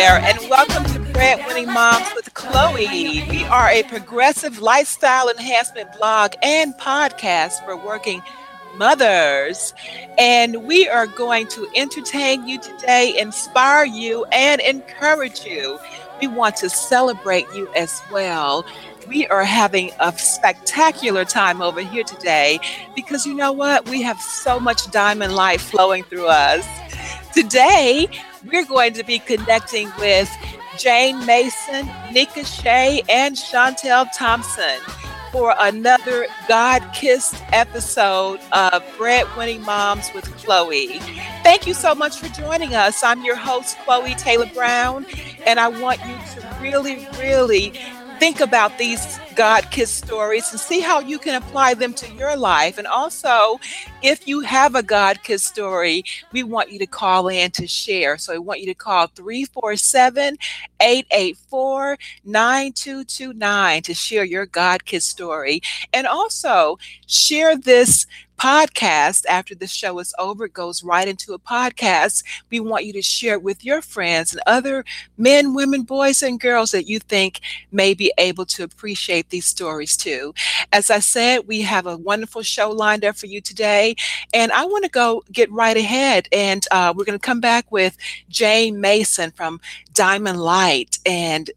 [0.00, 3.22] There, and welcome to Breadwinning Moms with Chloe.
[3.28, 8.22] We are a progressive lifestyle enhancement blog and podcast for working
[8.76, 9.74] mothers.
[10.16, 15.78] And we are going to entertain you today, inspire you, and encourage you.
[16.22, 18.64] We want to celebrate you as well.
[19.06, 22.58] We are having a spectacular time over here today
[22.96, 23.86] because you know what?
[23.86, 26.66] We have so much diamond light flowing through us.
[27.34, 28.08] Today,
[28.44, 30.30] we're going to be connecting with
[30.78, 34.78] Jayne Mason, Nikka Shae, and Chantel Thompson
[35.32, 40.98] for another God kissed episode of Breadwinning Moms with Chloe.
[41.42, 43.02] Thank you so much for joining us.
[43.04, 45.06] I'm your host, Chloe Taylor Brown,
[45.46, 47.72] and I want you to really, really
[48.20, 52.36] think about these God kiss stories and see how you can apply them to your
[52.36, 52.76] life.
[52.76, 53.58] And also,
[54.02, 58.18] if you have a God kiss story, we want you to call in to share.
[58.18, 60.36] So I want you to call 347
[60.80, 65.62] 884 9229 to share your God kiss story.
[65.94, 68.06] And also, share this
[68.40, 70.46] podcast after the show is over.
[70.46, 72.24] It goes right into a podcast.
[72.50, 74.84] We want you to share it with your friends and other
[75.18, 79.96] men, women, boys, and girls that you think may be able to appreciate these stories
[79.96, 80.32] too.
[80.72, 83.94] As I said, we have a wonderful show lined up for you today.
[84.32, 86.28] And I want to go get right ahead.
[86.32, 87.96] And uh, we're going to come back with
[88.28, 89.60] Jayne Mason from
[89.92, 91.50] Diamond Light and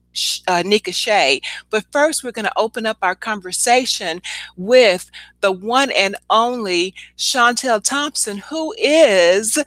[0.47, 1.42] uh, Nikka Shae.
[1.69, 4.22] But first, we're going to open up our conversation
[4.58, 5.09] with
[5.42, 9.57] the one and only Chantel Thompson, who is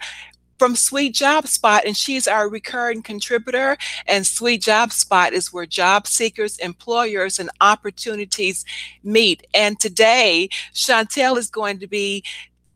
[0.59, 3.77] from Sweet Job Spot, and she's our recurring contributor.
[4.07, 8.65] And Sweet Job Spot is where job seekers, employers, and opportunities
[9.03, 9.47] meet.
[9.55, 12.25] And today, Chantel is going to be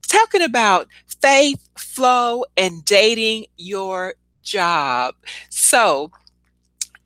[0.06, 0.88] talking about
[1.20, 5.14] faith, flow, and dating your job.
[5.48, 6.10] So,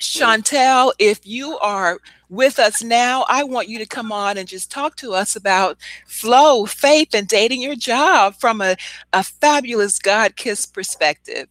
[0.04, 1.98] Chantel, if you are
[2.28, 5.78] with us now, I want you to come on and just talk to us about
[6.06, 8.76] flow, faith, and dating your job from a,
[9.12, 11.48] a fabulous God kiss perspective.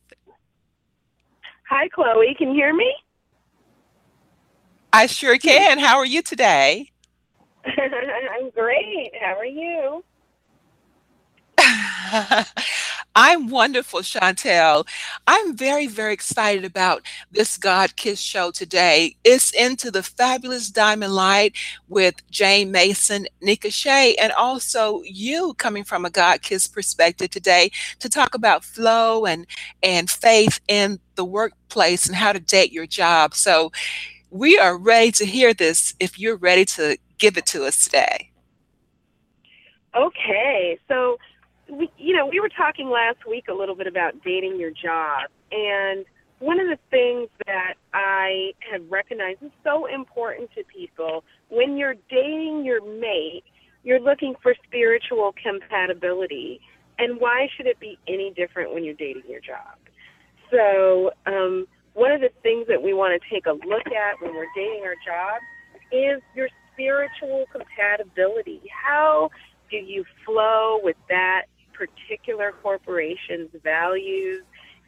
[1.70, 2.36] Hi, Chloe.
[2.38, 2.94] Can you hear me?
[4.92, 5.80] I sure can.
[5.80, 6.92] How are you today?
[7.66, 9.12] I'm great.
[9.20, 10.04] How are you?
[13.16, 14.88] I'm wonderful, Chantel.
[15.28, 19.16] I'm very, very excited about this God Kiss show today.
[19.24, 21.56] It's into the fabulous Diamond Light
[21.90, 27.72] with Jayne Mason, Nikka Shae, and also you coming from a God Kiss perspective today
[28.00, 29.46] to talk about flow and
[29.84, 33.34] and faith in the workplace and how to date your job.
[33.36, 33.72] So
[34.32, 38.32] we are ready to hear this if you're ready to give it to us today.
[39.96, 41.18] Okay, so
[41.74, 45.30] we, you know, we were talking last week a little bit about dating your job,
[45.52, 46.06] and
[46.40, 51.96] one of the things that I have recognized is so important to people when you're
[52.10, 53.44] dating your mate,
[53.84, 56.60] you're looking for spiritual compatibility.
[57.00, 59.78] And why should it be any different when you're dating your job?
[60.52, 64.36] So, um, one of the things that we want to take a look at when
[64.36, 65.42] we're dating our job
[65.92, 68.62] is your spiritual compatibility.
[68.70, 69.30] How
[69.70, 71.44] do you flow with that
[71.88, 74.44] particular corporation's values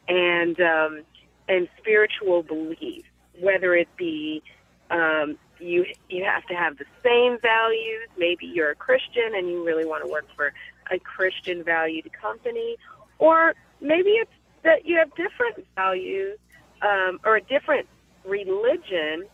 [0.08, 1.02] and um,
[1.48, 3.08] and spiritual beliefs,
[3.40, 4.42] whether it be
[4.90, 8.08] um, you you have to have the same values.
[8.18, 10.52] Maybe you're a Christian and you really want to work for
[10.90, 12.76] a Christian valued company,
[13.18, 14.30] or maybe it's
[14.62, 16.38] that you have different values
[16.82, 17.86] um, or a different
[18.24, 19.26] religion,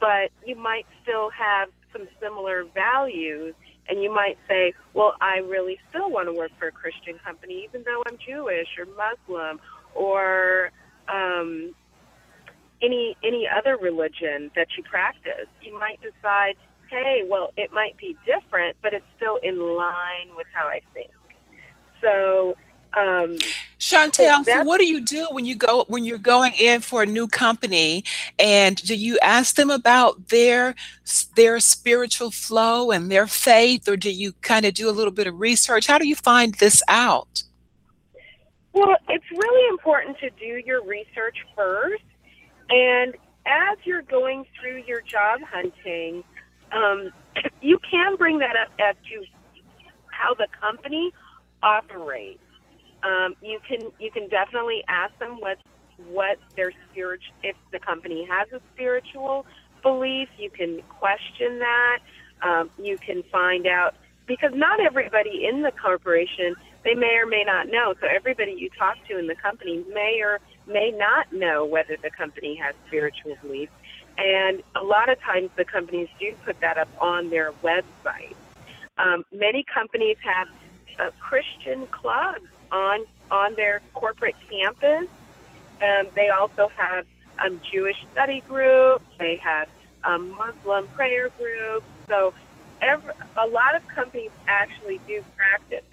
[0.00, 3.54] but you might still have some similar values
[3.88, 7.64] and you might say, well, I really still want to work for a Christian company,
[7.68, 9.60] even though I'm Jewish or Muslim
[9.94, 10.70] or
[11.08, 11.74] um,
[12.82, 15.48] any any other religion that you practice.
[15.62, 16.54] You might decide,
[16.90, 21.10] hey, well, it might be different, but it's still in line with how I think.
[22.00, 22.56] So
[22.96, 23.36] um,
[23.78, 27.06] Chantel, so what do you do when you go when you're going in for a
[27.06, 28.02] new company,
[28.36, 30.74] and do you ask them about their
[31.36, 35.28] their spiritual flow and their faith, or do you kind of do a little bit
[35.28, 35.86] of research?
[35.86, 37.44] How do you find this out?
[38.72, 42.02] Well, it's really important to do your research first,
[42.70, 43.14] and
[43.46, 46.24] as you're going through your job hunting,
[46.72, 47.12] um,
[47.62, 49.24] you can bring that up as to
[50.10, 51.12] how the company
[51.62, 52.40] operates
[53.08, 55.56] um, you can you can definitely ask them what
[56.12, 59.46] what their spiritual if the company has a spiritual
[59.82, 60.28] belief.
[60.38, 61.98] You can question that.
[62.42, 63.94] Um, you can find out
[64.26, 67.94] because not everybody in the corporation they may or may not know.
[68.00, 72.10] So everybody you talk to in the company may or may not know whether the
[72.16, 73.72] company has spiritual beliefs.
[74.16, 78.36] And a lot of times the companies do put that up on their website.
[78.98, 80.48] Um, many companies have
[80.98, 85.08] uh, Christian clubs on on their corporate campus.
[85.82, 87.06] Um, they also have
[87.44, 89.04] um, Jewish study groups.
[89.18, 89.68] They have
[90.04, 91.86] um, Muslim prayer groups.
[92.08, 92.34] So
[92.80, 95.84] every, a lot of companies actually do practice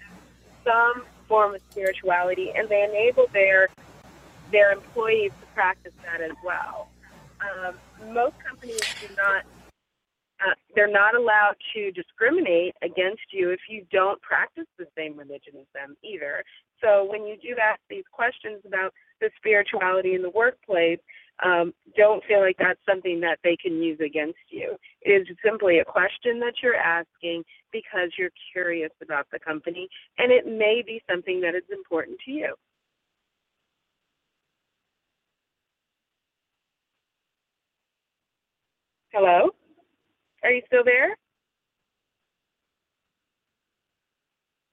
[0.64, 3.68] some form of spirituality, and they enable their
[4.52, 6.88] their employees to practice that as well.
[7.40, 7.74] Um,
[8.12, 9.44] most companies do not.
[10.38, 15.54] Uh, they're not allowed to discriminate against you if you don't practice the same religion
[15.58, 16.44] as them either.
[16.82, 20.98] So when you do ask these questions about the spirituality in the workplace,
[21.44, 24.76] um, don't feel like that's something that they can use against you.
[25.02, 29.88] It is simply a question that you're asking because you're curious about the company,
[30.18, 32.54] and it may be something that is important to you.
[39.12, 39.50] Hello?
[40.42, 41.16] Are you still there?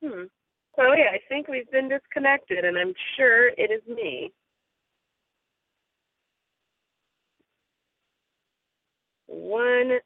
[0.04, 0.24] Hmm.
[0.76, 4.32] Chloe, I think we've been disconnected, and I'm sure it is me.
[9.34, 10.00] one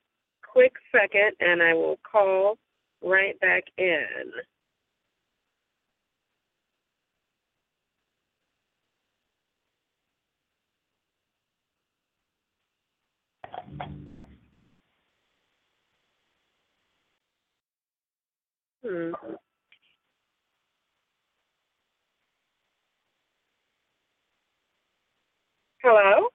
[0.43, 2.57] quick second and I will call
[3.03, 4.31] right back in.
[18.83, 19.11] Hmm.
[25.87, 26.27] Hello?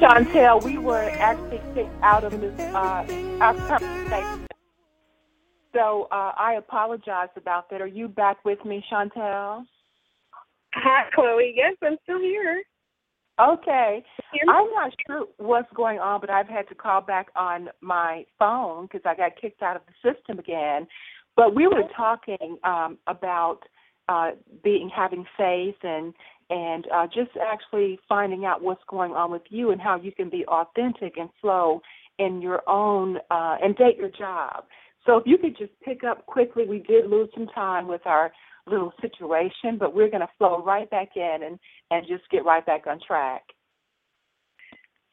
[0.00, 3.06] Chantel, we were actually kicked out of this uh,
[3.40, 4.46] our conversation.
[5.72, 7.80] So uh, I apologize about that.
[7.80, 9.64] Are you back with me, Chantel?
[10.74, 11.54] Hi, Chloe.
[11.56, 12.62] Yes, I'm still here.
[13.40, 14.04] Okay.
[14.48, 18.86] I'm not sure what's going on, but I've had to call back on my phone
[18.86, 20.86] because I got kicked out of the system again.
[21.36, 23.60] But we were talking um, about
[24.08, 24.30] uh,
[24.62, 26.14] being having faith and
[26.50, 30.28] and uh, just actually finding out what's going on with you and how you can
[30.28, 31.80] be authentic and flow
[32.18, 34.64] in your own uh, and date your job.
[35.06, 38.30] So if you could just pick up quickly, we did lose some time with our
[38.66, 41.58] little situation, but we're going to flow right back in and
[41.90, 43.42] and just get right back on track.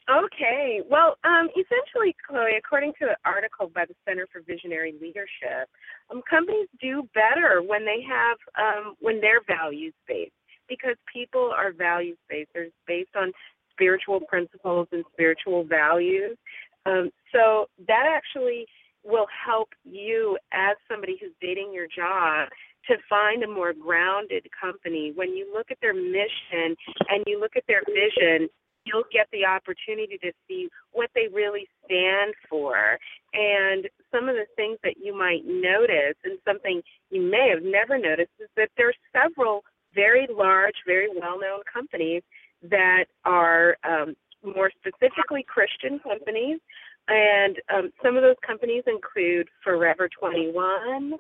[0.10, 0.82] Okay.
[0.90, 5.70] Well, um, essentially, Chloe, according to an article by the Center for Visionary Leadership,
[6.10, 10.32] um, companies do better when they have um, when they're values based
[10.68, 12.50] because people are values based.
[12.54, 13.32] They're based on
[13.72, 16.38] spiritual principles and spiritual values.
[16.86, 18.66] Um, so that actually
[19.04, 22.50] will help you as somebody who's dating your job
[22.88, 25.12] to find a more grounded company.
[25.16, 26.76] When you look at their mission
[27.10, 28.50] and you look at their vision,
[28.86, 32.98] you'll get the opportunity to see what they really stand for.
[33.34, 37.98] And some of the things that you might notice, and something you may have never
[37.98, 42.24] noticed, is that there's several very large, very well known companies
[42.64, 46.60] that are um, more specifically Christian companies.
[47.08, 51.14] And um, some of those companies include Forever 21,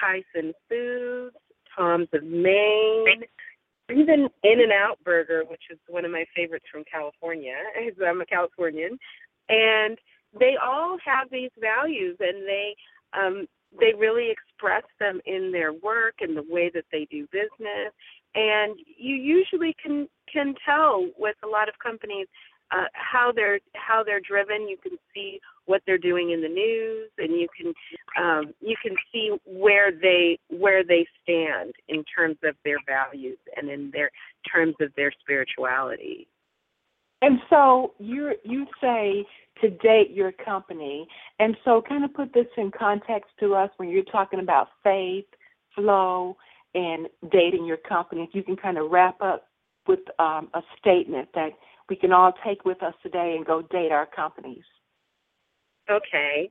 [0.00, 1.34] Tyson Foods,
[1.76, 3.22] Tom's of Maine,
[3.90, 7.54] even In and Out Burger, which is one of my favorites from California,
[8.06, 8.98] I'm a Californian,
[9.48, 9.98] and
[10.38, 12.76] they all have these values, and they
[13.12, 13.46] um,
[13.78, 17.92] they really express them in their work and the way that they do business.
[18.34, 22.26] And you usually can can tell with a lot of companies
[22.70, 24.68] uh, how they're how they're driven.
[24.68, 27.72] You can see what they're doing in the news, and you can
[28.22, 33.70] um, you can see where they where they stand in terms of their values and
[33.70, 34.10] in their
[34.52, 36.26] terms of their spirituality.
[37.22, 39.24] And so you you say
[39.62, 41.06] to date your company,
[41.38, 45.24] and so kind of put this in context to us when you're talking about faith,
[45.74, 46.36] flow,
[46.74, 48.22] and dating your company.
[48.22, 49.48] If you can kind of wrap up
[49.88, 51.50] with um, a statement that
[51.88, 54.64] we can all take with us today and go date our companies.
[55.90, 56.50] Okay.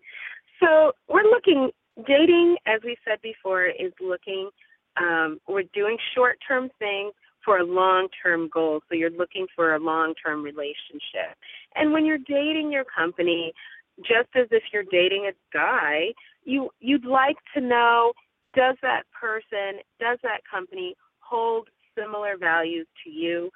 [0.61, 1.71] So we're looking,
[2.07, 4.49] dating, as we said before, is looking,
[4.97, 7.13] um, we're doing short term things
[7.43, 8.81] for a long term goal.
[8.87, 11.37] So you're looking for a long term relationship.
[11.75, 13.53] And when you're dating your company,
[13.99, 16.13] just as if you're dating a guy,
[16.43, 18.13] you you'd like to know
[18.55, 23.51] does that person, does that company hold similar values to you?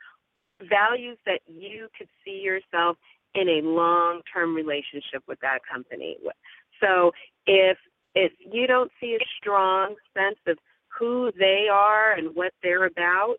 [0.61, 2.97] Values that you could see yourself
[3.35, 6.17] in a long term relationship with that company.
[6.81, 7.11] So
[7.45, 7.77] if
[8.15, 13.37] if you don't see a strong sense of who they are and what they're about,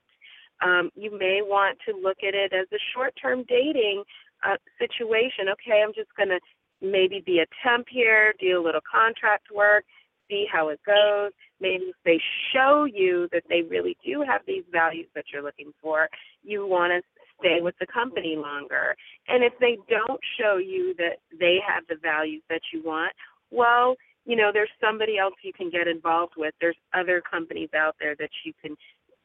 [0.63, 4.05] um, you may want to look at it as a short term dating
[4.47, 5.49] uh, situation.
[5.53, 6.41] Okay, I'm just going to
[6.81, 9.85] maybe be a temp here, do a little contract work,
[10.29, 11.33] see how it goes.
[11.61, 12.21] Maybe if they
[12.55, 16.09] show you that they really do have these values that you're looking for,
[16.43, 17.03] you want to
[17.39, 18.95] stay with the company longer.
[19.29, 23.13] And if they don't show you that they have the values that you want,
[23.51, 26.55] well, you know, there's somebody else you can get involved with.
[26.61, 28.77] There's other companies out there that you can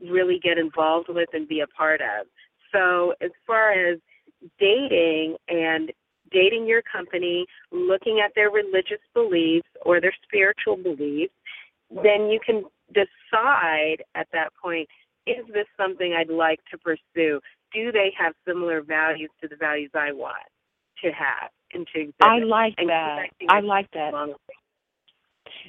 [0.01, 2.27] really get involved with and be a part of.
[2.71, 3.99] So, as far as
[4.59, 5.91] dating and
[6.31, 11.33] dating your company, looking at their religious beliefs or their spiritual beliefs,
[11.91, 14.89] then you can decide at that point
[15.25, 17.39] is this something I'd like to pursue?
[17.73, 20.35] Do they have similar values to the values I want
[21.03, 22.15] to have and to exhibit?
[22.21, 23.27] I like that.
[23.49, 24.11] I like that.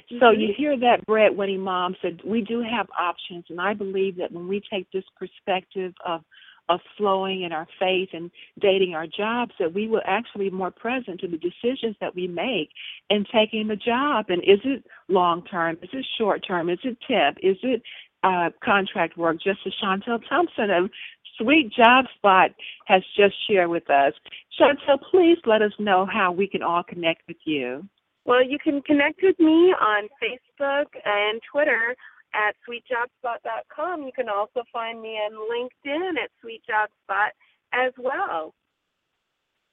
[0.09, 0.39] So mm-hmm.
[0.39, 4.47] you hear that breadwinning mom said we do have options, and I believe that when
[4.47, 6.21] we take this perspective of
[6.69, 10.71] of flowing in our faith and dating our jobs, that we will actually be more
[10.71, 12.69] present to the decisions that we make
[13.09, 14.25] in taking the job.
[14.27, 15.77] And is it long term?
[15.81, 16.69] Is it short term?
[16.69, 17.37] Is it temp?
[17.41, 17.81] Is it
[18.23, 19.37] uh, contract work?
[19.43, 20.89] Just as Chantel Thompson of
[21.37, 22.51] Sweet Job Spot
[22.85, 24.13] has just shared with us.
[24.59, 27.87] Chantel, please let us know how we can all connect with you.
[28.25, 31.95] Well, you can connect with me on Facebook and Twitter
[32.33, 34.03] at sweetjobspot.com.
[34.03, 37.31] You can also find me on LinkedIn at Sweet Job Spot
[37.73, 38.53] as well.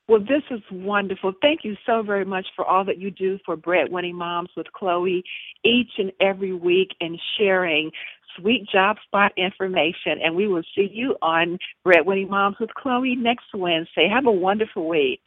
[0.06, 1.32] Well, this is wonderful.
[1.40, 5.24] Thank you so very much for all that you do for Breadwinning Moms with Chloe
[5.64, 7.90] each and every week and sharing
[8.38, 10.20] sweet job spot information.
[10.22, 14.08] And we will see you on Breadwinning Moms with Chloe next Wednesday.
[14.12, 15.20] Have a wonderful week.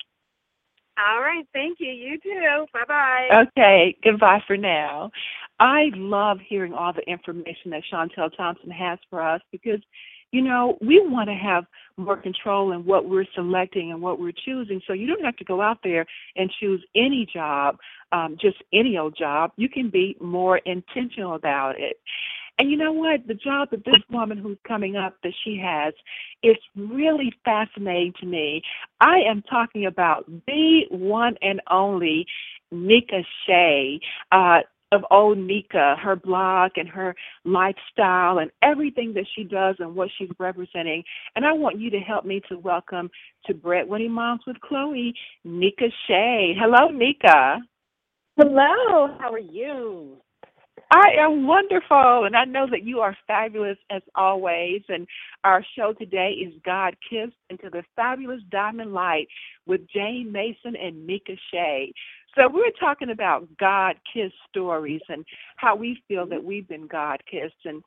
[0.97, 1.45] All right.
[1.53, 1.91] Thank you.
[1.91, 2.65] You too.
[2.73, 3.45] Bye bye.
[3.47, 3.95] Okay.
[4.03, 5.11] Goodbye for now.
[5.59, 9.79] I love hearing all the information that Chantel Thompson has for us because,
[10.31, 11.65] you know, we want to have
[11.97, 14.81] more control in what we're selecting and what we're choosing.
[14.87, 17.77] So you don't have to go out there and choose any job,
[18.11, 19.51] um, just any old job.
[19.55, 21.97] You can be more intentional about it.
[22.59, 23.27] And you know what?
[23.27, 25.93] The job that this woman who's coming up that she has
[26.41, 28.63] is really fascinating to me.
[28.99, 32.25] I am talking about the one and only
[32.71, 33.99] Nikka Shae.
[34.31, 34.61] Uh,
[34.91, 40.09] of old Nikka, her blog and her lifestyle and everything that she does and what
[40.17, 41.03] she's representing.
[41.35, 43.09] And I want you to help me to welcome
[43.45, 46.53] to Breadwinning Moms with Chloe, Nikka Shae.
[46.57, 47.59] Hello, Nikka.
[48.37, 50.21] Hello, how are you?
[50.91, 54.81] I am wonderful, and I know that you are fabulous as always.
[54.89, 55.07] And
[55.43, 59.27] our show today is God Kissed into the Fabulous Diamond Light
[59.65, 61.91] with Jayne Mason and Nikka Shae.
[62.35, 67.21] So we're talking about God kissed stories and how we feel that we've been God
[67.29, 67.65] kissed.
[67.65, 67.83] And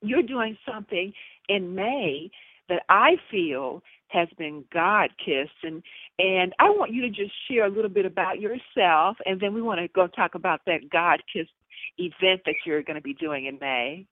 [0.00, 1.12] you're doing something
[1.48, 2.30] in May
[2.68, 5.82] that I feel has been God kissed and
[6.18, 9.62] and I want you to just share a little bit about yourself and then we
[9.62, 11.50] want to go talk about that God kissed
[11.98, 14.06] event that you're going to be doing in May.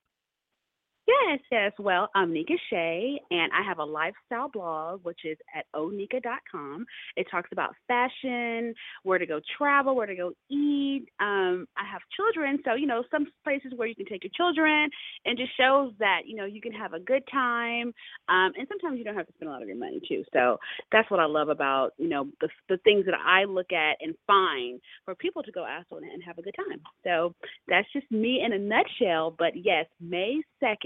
[1.09, 1.73] Yes, yes.
[1.78, 6.87] Well, I'm Nikka Shae, and I have a lifestyle blog, which is at onika.com.
[7.16, 11.07] It talks about fashion, where to go travel, where to go eat.
[11.19, 14.88] Um, I have children, so you know some places where you can take your children,
[15.25, 17.92] and just shows that you know you can have a good time.
[18.28, 20.23] Um, and sometimes you don't have to spend a lot of your money too.
[20.33, 20.59] So
[20.92, 24.14] that's what I love about you know the the things that I look at and
[24.26, 26.80] find for people to go out on it and have a good time.
[27.04, 27.35] So
[27.66, 29.35] that's just me in a nutshell.
[29.37, 30.40] But yes, May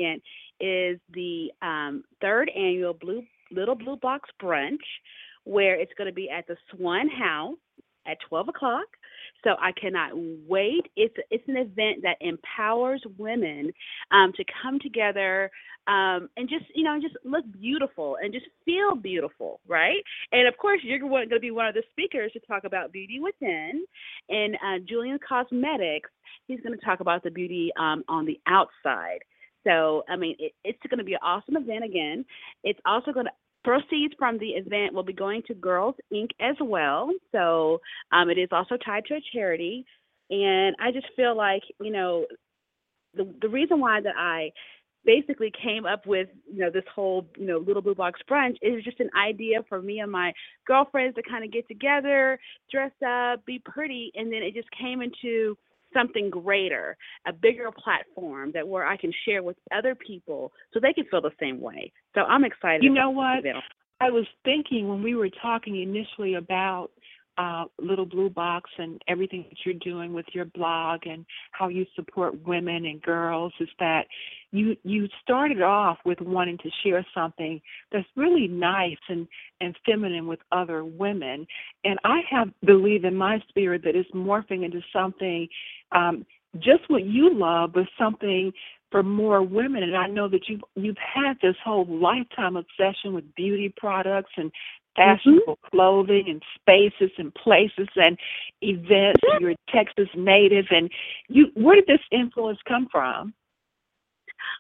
[0.05, 0.21] second
[0.61, 4.79] is the um, third annual Blue Little Blue Box Brunch,
[5.45, 7.57] where it's going to be at the Swan House
[8.07, 8.87] at 12 o'clock.
[9.43, 10.13] So I cannot
[10.49, 10.87] wait.
[10.97, 13.73] It's it's an event that empowers women
[14.11, 15.51] um, to come together
[15.87, 20.03] um, and just you know just look beautiful and just feel beautiful, right?
[20.33, 23.21] And of course, you're going to be one of the speakers to talk about beauty
[23.21, 23.85] within,
[24.31, 26.11] and uh, Julian Cosmetics.
[26.47, 29.19] He's going to talk about the beauty um, on the outside.
[29.67, 32.25] So, I mean, it, it's going to be an awesome event again.
[32.63, 33.33] It's also going to
[33.65, 36.29] proceeds from the event will be going to Girls Inc.
[36.41, 37.11] as well.
[37.33, 37.81] So
[38.13, 39.87] um, it is also tied to a charity.
[40.31, 42.27] And I just feel like, you know,
[43.15, 44.51] the the reason why that I
[45.05, 48.83] basically came up with you know this whole you know little blue box brunch is
[48.85, 50.33] just an idea for me and my
[50.67, 52.39] girlfriends to kind of get together
[52.71, 55.57] dress up be pretty and then it just came into
[55.95, 60.93] something greater, a bigger platform that where I can share with other people so they
[60.93, 61.93] can feel the same way.
[62.15, 62.83] So I'm excited.
[62.83, 63.45] You know what?
[64.01, 66.91] I was thinking when we were talking initially about
[67.37, 71.85] uh, Little Blue Box and everything that you're doing with your blog and how you
[71.95, 74.07] support women and girls is that
[74.53, 79.27] you you started off with wanting to share something that's really nice and
[79.61, 81.47] and feminine with other women.
[81.85, 85.49] And I have believe in my spirit that it's morphing into something
[85.93, 86.25] um
[86.61, 88.53] just what you love but something
[88.95, 89.83] for more women.
[89.83, 94.53] And I know that you've you've had this whole lifetime obsession with beauty products and
[94.97, 95.77] fashionable mm-hmm.
[95.77, 98.19] clothing and spaces and places and
[98.63, 99.21] events.
[99.41, 100.91] You're a Texas native, and
[101.29, 101.47] you.
[101.55, 103.35] Where did this influence come from?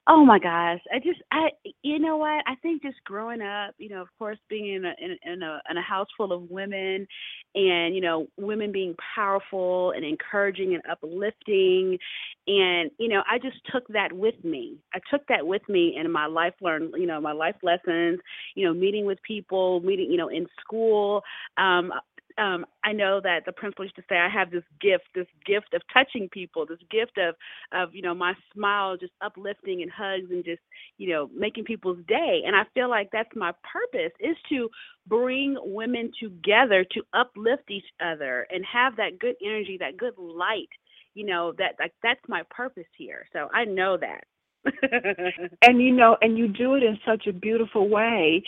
[0.07, 1.49] Oh my gosh, I just I
[1.83, 4.95] you know what I think just growing up, you know, of course being in a
[5.01, 7.07] in, in a in a house full of women,
[7.55, 11.99] and you know women being powerful and encouraging and uplifting,
[12.47, 14.77] and you know I just took that with me.
[14.93, 18.21] I took that with me in my life learn you know my life lessons,
[18.55, 21.23] you know meeting with people, meeting you know in school.
[21.57, 21.93] Um,
[22.37, 25.73] um, I know that the principal used to say I have this gift, this gift
[25.75, 27.35] of touching people, this gift of
[27.73, 30.63] of you know my smile just uplifting and hugs and just
[30.99, 32.43] you know making people's day.
[32.45, 34.69] And I feel like that's my purpose is to
[35.07, 40.71] bring women together to uplift each other and have that good energy, that good light.
[41.15, 43.27] You know that like that's my purpose here.
[43.33, 44.25] So I know that.
[45.63, 48.43] and you know, and you do it in such a beautiful way.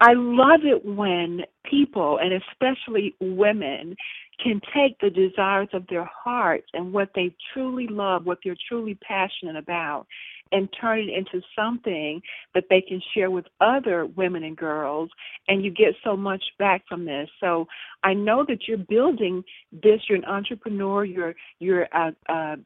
[0.00, 3.94] I love it when people, and especially women,
[4.42, 8.98] can take the desires of their hearts and what they truly love, what they're truly
[9.06, 10.06] passionate about,
[10.52, 12.20] and turn it into something
[12.54, 15.10] that they can share with other women and girls.
[15.48, 17.28] And you get so much back from this.
[17.40, 17.66] So
[18.02, 20.00] I know that you're building this.
[20.08, 21.04] You're an entrepreneur.
[21.04, 22.56] You're you're a, a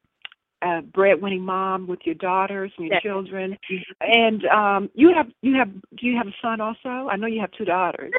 [0.62, 3.02] a breadwinning mom with your daughters and your yes.
[3.02, 3.58] children,
[4.00, 7.08] and um, you have you have do you have a son also?
[7.08, 8.12] I know you have two daughters.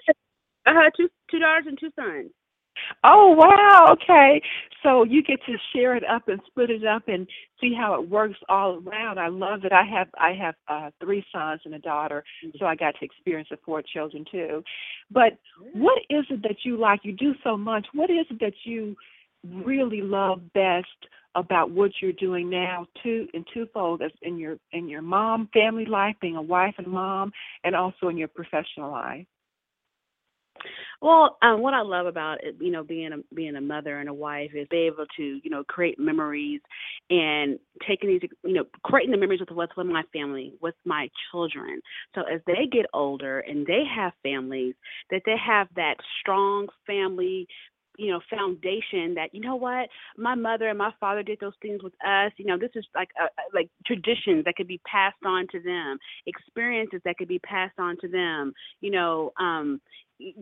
[0.66, 2.32] I have two two daughters and two sons.
[3.04, 4.42] Oh wow, okay.
[4.82, 7.28] So you get to share it up and split it up and
[7.62, 9.20] see how it works all around.
[9.20, 9.72] I love it.
[9.72, 12.58] I have I have uh three sons and a daughter, mm-hmm.
[12.60, 14.64] so I got to experience the four children too.
[15.12, 15.38] But
[15.74, 17.02] what is it that you like?
[17.04, 17.86] You do so much.
[17.94, 18.96] What is it that you
[19.44, 20.88] really love best
[21.36, 25.86] about what you're doing now two in twofold as in your in your mom family
[25.86, 27.32] life being a wife and mom
[27.64, 29.26] and also in your professional life
[31.02, 34.10] Well, um, what I love about it, you know, being a being a mother and
[34.10, 36.62] a wife is be able to, you know, create memories
[37.10, 41.10] and taking these, you know, creating the memories with what's with my family, with my
[41.32, 41.82] children.
[42.16, 44.76] So as they get older and they have families,
[45.12, 47.48] that they have that strong family
[47.98, 51.82] you know foundation that you know what my mother and my father did those things
[51.84, 55.48] with us you know this is like a, like traditions that could be passed on
[55.52, 59.80] to them experiences that could be passed on to them you know um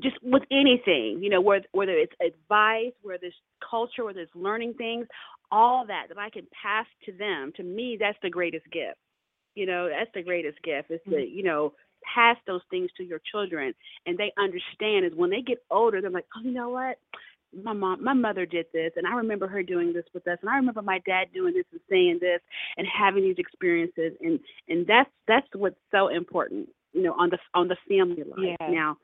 [0.02, 3.36] just with anything, you know, whether whether it's advice, whether it's
[3.68, 5.08] culture, whether it's learning things,
[5.52, 7.52] all that that I can pass to them.
[7.58, 8.98] To me, that's the greatest gift.
[9.56, 11.36] You know, that's the greatest gift is to mm-hmm.
[11.36, 11.74] you know
[12.16, 13.74] pass those things to your children,
[14.06, 16.98] and they understand is when they get older, they're like, oh, you know what.
[17.54, 20.50] My mom, my mother did this, and I remember her doing this with us, and
[20.50, 22.40] I remember my dad doing this and saying this,
[22.78, 27.38] and having these experiences, and and that's that's what's so important, you know, on the
[27.54, 28.58] on the family life.
[28.60, 28.70] Yeah.
[28.70, 28.98] Now,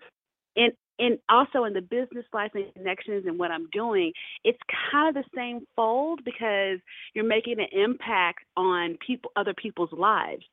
[0.55, 4.57] and and also in the business life and connections and what I'm doing, it's
[4.91, 6.79] kind of the same fold because
[7.13, 10.43] you're making an impact on people, other people's lives.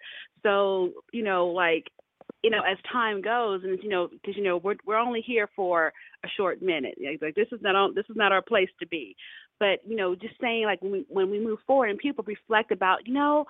[0.42, 1.84] So you know, like
[2.44, 5.48] you know, as time goes, and you know, because you know, we're we're only here
[5.56, 6.98] for a short minute.
[7.22, 9.16] Like this is not this is not our place to be.
[9.58, 12.70] But you know, just saying like when we when we move forward and people reflect
[12.70, 13.46] about, you know,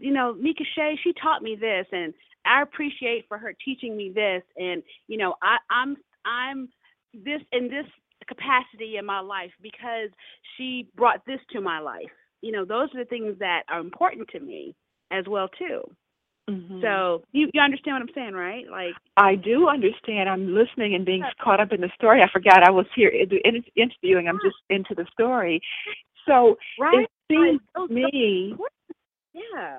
[0.00, 2.12] you know, Nikka Shae, she taught me this, and
[2.44, 6.68] I appreciate for her teaching me this, and you know, I, I'm I'm
[7.14, 7.86] this in this
[8.26, 10.10] capacity in my life because
[10.56, 12.10] she brought this to my life.
[12.40, 14.74] You know, those are the things that are important to me
[15.12, 15.82] as well too.
[16.50, 16.80] Mm-hmm.
[16.82, 18.64] So you you understand what I'm saying, right?
[18.68, 20.28] Like I do understand.
[20.28, 22.20] I'm listening and being caught up in the story.
[22.20, 24.28] I forgot I was here in, interviewing.
[24.28, 25.60] I'm just into the story.
[26.26, 27.04] So right?
[27.04, 28.56] it seems to me,
[29.32, 29.78] yeah,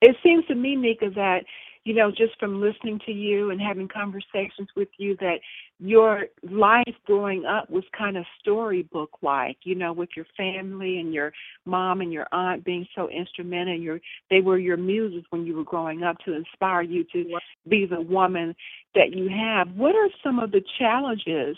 [0.00, 1.44] it seems to me, Nikka, that
[1.86, 5.36] you know, just from listening to you and having conversations with you, that
[5.78, 11.14] your life growing up was kind of storybook like, you know, with your family and
[11.14, 11.32] your
[11.64, 13.78] mom and your aunt being so instrumental.
[13.78, 17.86] Your they were your muses when you were growing up to inspire you to be
[17.86, 18.56] the woman
[18.96, 19.70] that you have.
[19.76, 21.56] What are some of the challenges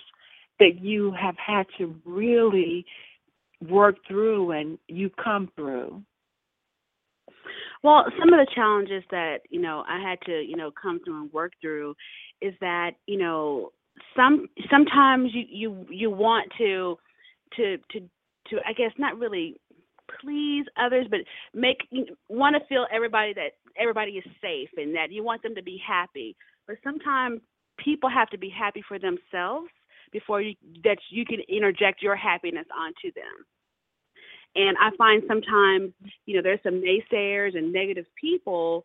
[0.60, 2.84] that you have had to really
[3.66, 6.02] work through and you come through?
[7.82, 11.22] Well, some of the challenges that you know I had to you know come through
[11.22, 11.94] and work through
[12.40, 13.72] is that you know
[14.16, 16.98] some sometimes you you you want to
[17.56, 18.00] to to
[18.50, 19.60] to I guess not really
[20.20, 21.20] please others, but
[21.54, 21.78] make
[22.28, 25.80] want to feel everybody that everybody is safe and that you want them to be
[25.86, 26.36] happy.
[26.66, 27.40] But sometimes
[27.78, 29.68] people have to be happy for themselves
[30.12, 33.44] before you that you can interject your happiness onto them.
[34.54, 35.92] And I find sometimes,
[36.26, 38.84] you know, there's some naysayers and negative people,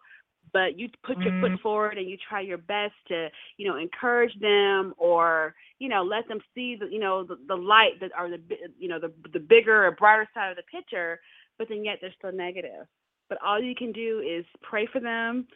[0.52, 1.62] but you put your foot mm-hmm.
[1.64, 6.28] forward and you try your best to, you know, encourage them or, you know, let
[6.28, 8.40] them see the, you know, the, the light that or the,
[8.78, 11.20] you know, the the bigger or brighter side of the picture,
[11.58, 12.86] but then yet they're still negative.
[13.30, 15.48] But all you can do is pray for them,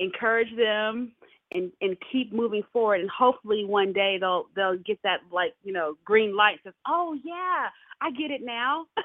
[0.00, 1.12] encourage them,
[1.52, 3.00] and and keep moving forward.
[3.00, 7.16] And hopefully one day they'll they'll get that like you know green light says oh
[7.24, 7.68] yeah
[8.00, 8.86] i get it now.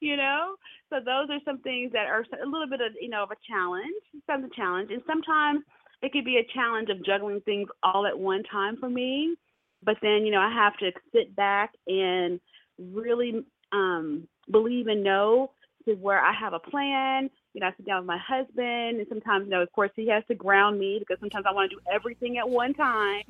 [0.00, 0.56] You know?
[0.90, 3.36] So those are some things that are a little bit of you know of a
[3.48, 3.94] challenge
[4.26, 4.90] some challenge.
[4.90, 5.62] And sometimes
[6.02, 9.36] it could be a challenge of juggling things all at one time for me.
[9.82, 12.40] But then you know i have to sit back and
[12.78, 15.50] really um believe and know
[15.86, 19.06] to where i have a plan you know, I sit down with my husband, and
[19.08, 21.76] sometimes, you know, of course, he has to ground me because sometimes I want to
[21.76, 23.22] do everything at one time,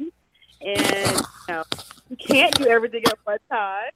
[0.60, 1.62] and you know,
[2.10, 3.92] you can't do everything at one time.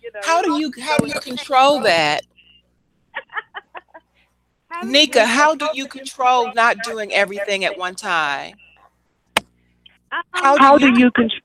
[0.00, 2.22] You know, how do you how do you control that?
[4.84, 8.54] Nikka, how do you control not doing everything at one time?
[9.36, 11.40] Um, how do, how do you control?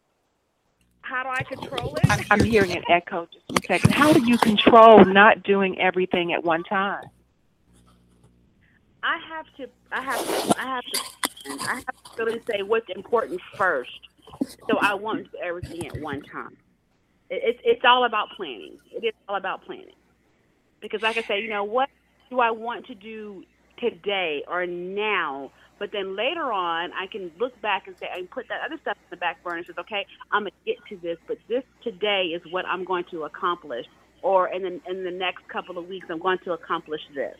[1.01, 2.27] How do I control it?
[2.29, 3.27] I'm hearing an echo.
[3.33, 3.93] Just a second.
[3.93, 7.05] How do you control not doing everything at one time?
[9.03, 11.01] I have to, I have to, I have to,
[11.69, 13.91] I have to really say what's important first.
[14.69, 16.57] So I won't do everything at one time.
[17.29, 18.77] It's it's all about planning.
[18.91, 19.95] It is all about planning.
[20.81, 21.89] Because like I say, you know, what
[22.29, 23.43] do I want to do
[23.79, 25.51] today or now?
[25.79, 28.97] But then later on, I can look back and say, I put that other stuff
[28.97, 32.41] in the back burner says, okay, I'm to get to this, but this today is
[32.51, 33.85] what I'm going to accomplish.
[34.23, 37.37] Or in the, in the next couple of weeks, I'm going to accomplish this.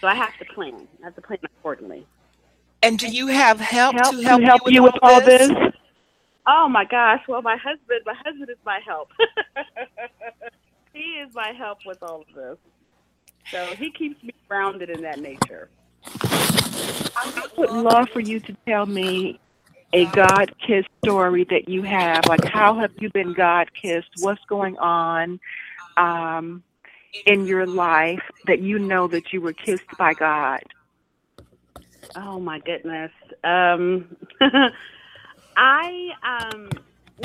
[0.00, 0.88] So I have to plan.
[1.00, 2.06] I have to plan accordingly.
[2.82, 5.48] And do you have help, help to help, to help you, you with, all this?
[5.48, 5.72] this?
[6.46, 7.20] Oh my gosh!
[7.28, 9.10] Well, my husband, my husband is my help.
[10.92, 12.58] he is my help with all of this.
[13.50, 15.68] So he keeps me grounded in that nature.
[16.04, 19.38] I would love for you to tell me
[19.92, 22.26] a God kissed story that you have.
[22.26, 24.08] Like, how have you been God kissed?
[24.20, 25.38] What's going on
[25.96, 26.62] um,
[27.26, 30.62] in your life that you know that you were kissed by God?
[32.16, 33.12] Oh my goodness.
[33.44, 34.16] Um,
[35.56, 36.70] I um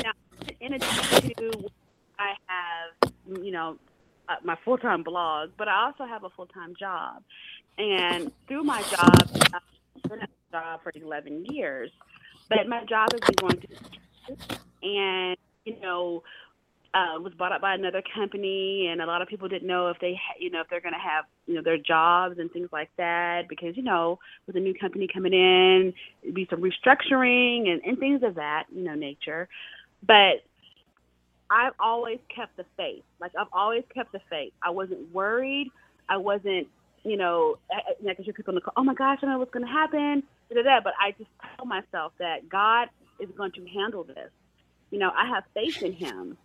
[0.02, 0.12] now
[0.60, 1.70] in addition to
[2.18, 3.78] I have you know
[4.28, 7.22] uh, my full time blog, but I also have a full time job,
[7.78, 11.90] and through my job, I've been at job for eleven years,
[12.48, 14.48] but my job has been going to,
[14.82, 16.22] and you know
[16.94, 19.98] uh, was bought up by another company, and a lot of people didn't know if
[20.00, 22.90] they, you know, if they're going to have, you know, their jobs and things like
[22.96, 27.82] that, because you know, with a new company coming in, it'd be some restructuring and,
[27.84, 29.48] and things of that, you know, nature.
[30.06, 30.44] But
[31.50, 33.04] I've always kept the faith.
[33.20, 34.52] Like I've always kept the faith.
[34.62, 35.70] I wasn't worried.
[36.08, 36.68] I wasn't,
[37.04, 39.38] you know, I, I, I people in the car, oh my gosh, I don't know
[39.38, 40.80] what's going to happen, da, da, da.
[40.82, 42.88] but I just tell myself that God
[43.20, 44.30] is going to handle this.
[44.90, 46.38] You know, I have faith in Him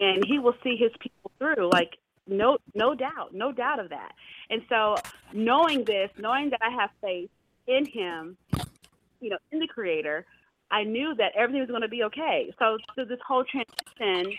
[0.00, 4.12] and he will see his people through like no no doubt no doubt of that.
[4.50, 4.96] And so
[5.32, 7.30] knowing this knowing that i have faith
[7.66, 8.36] in him
[9.20, 10.26] you know in the creator
[10.70, 12.52] i knew that everything was going to be okay.
[12.58, 14.32] So so this whole transition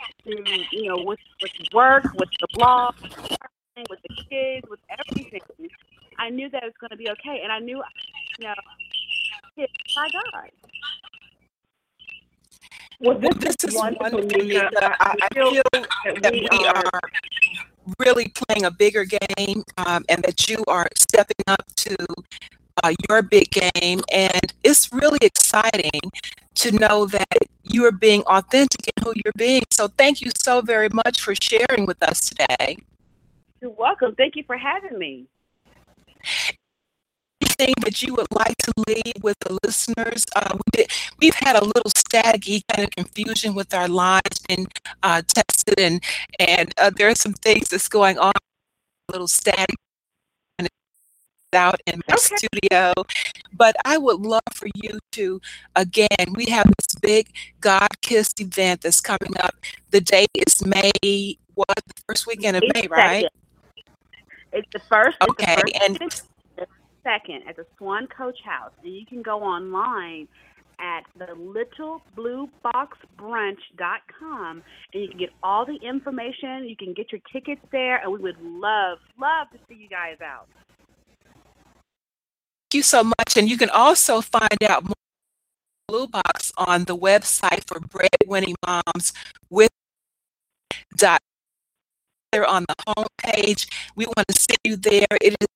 [0.71, 2.95] you know with with work with the blog
[3.89, 5.41] with the kids with everything
[6.17, 7.41] i knew that it was going to be okay.
[7.43, 7.81] And i knew
[8.39, 8.53] you know
[9.95, 10.51] by god
[12.99, 14.69] well, this, this is wonderful, Nikka.
[14.81, 16.99] I, I feel that we are
[17.99, 21.95] really playing a bigger game um, and that you are stepping up to
[22.83, 24.01] uh, your big game.
[24.11, 26.01] And it's really exciting
[26.55, 29.63] to know that you are being authentic in who you're being.
[29.71, 32.77] So thank you so very much for sharing with us today.
[33.61, 34.15] You're welcome.
[34.15, 35.27] Thank you for having me
[37.59, 40.25] anything that you would like to leave with the listeners?
[40.35, 40.57] Uh,
[41.19, 44.67] we have had a little staticky kind of confusion with our lines being
[45.03, 46.03] uh, tested, and
[46.39, 48.33] and uh, there are some things that's going on.
[49.09, 49.75] A little static
[51.53, 52.35] out in my okay.
[52.35, 52.93] studio.
[53.53, 55.39] But I would love for you to,
[55.75, 57.29] again, we have this big
[57.61, 59.55] God Kiss event that's coming up.
[59.91, 63.27] The date is May, what, the first weekend of May, right?
[64.51, 65.17] It's the first.
[65.29, 66.34] Okay, the first and
[67.05, 70.27] second at the Swan Coach House, and you can go online
[70.77, 71.27] at the
[72.17, 74.63] littleblueboxbrunch.com
[74.93, 76.67] and you can get all the information.
[76.67, 80.17] You can get your tickets there, and we would love, love to see you guys
[80.21, 80.49] out.
[82.65, 83.37] Thank you so much.
[83.37, 84.95] And you can also find out more
[85.87, 89.13] Blue Box on the website for Breadwinning Moms
[89.49, 89.69] with
[90.97, 91.19] dot
[92.31, 93.67] there on the homepage.
[93.95, 95.07] We want to see you there.
[95.21, 95.47] It is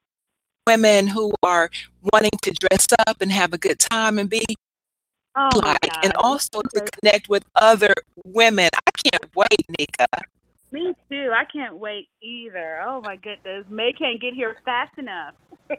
[0.70, 1.72] women who are
[2.14, 4.46] wanting to dress up and have a good time and be
[5.36, 8.70] oh like, and also to connect with other women.
[8.76, 10.06] I can't wait, Nikka.
[10.72, 11.32] Me too.
[11.36, 12.82] I can't wait either.
[12.86, 13.66] Oh my goodness.
[13.70, 15.34] May can't get here fast enough.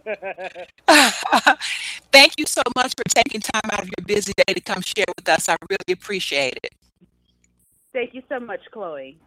[2.12, 5.06] Thank you so much for taking time out of your busy day to come share
[5.16, 5.48] with us.
[5.48, 6.72] I really appreciate it.
[7.92, 9.18] Thank you so much, Chloe.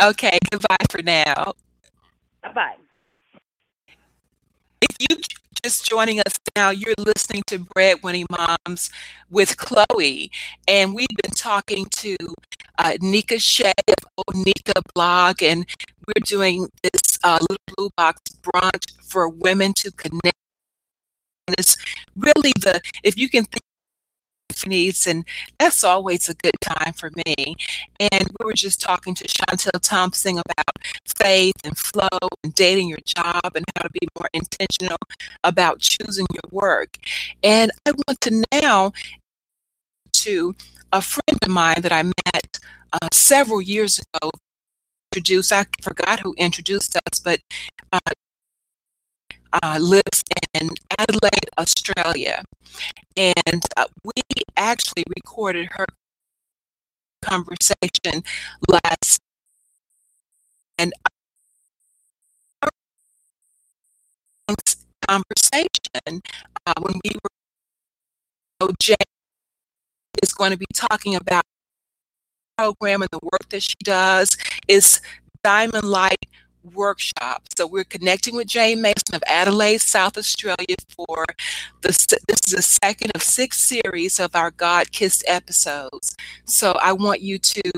[0.00, 1.52] Okay, goodbye for now.
[2.42, 2.85] Bye bye.
[4.80, 5.16] If you
[5.62, 8.90] just joining us now, you're listening to Breadwinning Moms
[9.30, 10.30] with Chloe,
[10.68, 12.16] and we've been talking to
[12.78, 15.66] uh, Nikka Shae of Nikka Blog, and
[16.06, 20.36] we're doing this uh, Little Blue Box brunch for women to connect.
[21.48, 21.76] And it's
[22.16, 23.62] really the if you can think
[24.64, 25.24] needs, and
[25.58, 27.56] that's always a good time for me.
[27.98, 30.76] And we were just talking to Chantel Thompson about
[31.18, 34.98] faith and flow and dating your job and how to be more intentional
[35.42, 36.96] about choosing your work.
[37.42, 38.92] And I want to now
[40.12, 40.54] to
[40.92, 42.58] a friend of mine that I met
[42.92, 44.30] uh, several years ago.
[45.12, 47.40] Introduced, I forgot who introduced us, but
[47.92, 47.98] uh,
[49.52, 50.22] uh, lives
[50.54, 52.42] in Adelaide, Australia.
[53.16, 54.22] And uh, we
[54.56, 55.86] actually recorded her
[57.22, 58.22] conversation
[58.68, 59.20] last
[60.78, 60.92] and
[65.08, 66.22] conversation
[66.66, 67.30] uh, when we were
[68.62, 68.94] so Jay
[70.22, 71.44] is going to be talking about
[72.56, 74.36] program and the work that she does
[74.68, 75.00] is
[75.44, 76.26] diamond light
[76.74, 77.44] workshop.
[77.56, 81.24] So we're connecting with Jayne Mason of Adelaide, South Australia for
[81.82, 81.88] the,
[82.28, 86.16] this is the second of six series of our God Kissed episodes.
[86.44, 87.72] So I want you to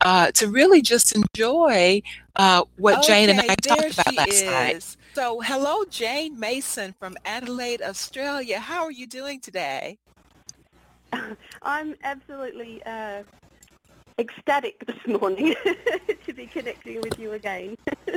[0.00, 2.02] uh, to really just enjoy
[2.36, 4.44] uh, what okay, Jayne and I talked about last is.
[4.44, 4.96] night.
[5.14, 8.58] So hello, Jayne Mason from Adelaide, Australia.
[8.58, 9.98] How are you doing today?
[11.62, 13.22] I'm absolutely uh,
[14.18, 15.54] ecstatic this morning
[16.26, 17.76] to be connecting with you again.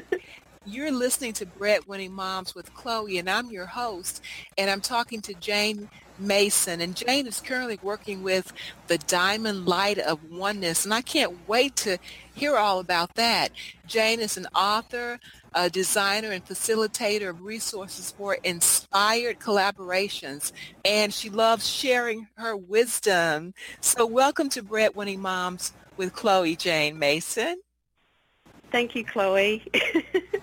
[0.65, 4.21] You're listening to Breadwinning Moms with Chloe, and I'm your host,
[4.57, 6.81] and I'm talking to Jayne Mason.
[6.81, 8.51] And Jayne is currently working with
[8.87, 11.97] the Diamond Light of Oneness, and I can't wait to
[12.35, 13.51] hear all about that.
[13.85, 15.21] Jayne is an author,
[15.57, 20.51] a designer, and facilitator of resources for inspired collaborations,
[20.85, 23.55] and she loves sharing her wisdom.
[23.81, 27.59] So welcome to Breadwinning Moms with Chloe Jayne Mason.
[28.71, 29.63] Thank you, Chloe.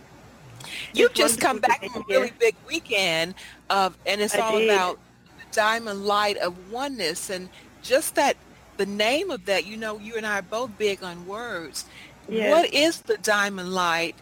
[0.94, 3.36] You've just come back from a really big weekend
[3.70, 4.68] of, and it's I all did.
[4.68, 4.98] about
[5.38, 7.48] the diamond light of oneness and
[7.82, 8.36] just that
[8.78, 11.84] the name of that, you know, you and I are both big on words.
[12.28, 12.50] Yes.
[12.50, 14.16] What is the diamond light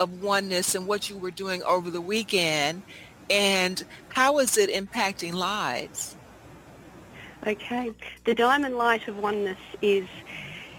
[0.00, 2.82] of oneness and what you were doing over the weekend
[3.30, 6.16] and how is it impacting lives?
[7.46, 7.92] Okay.
[8.24, 10.06] The diamond light of oneness is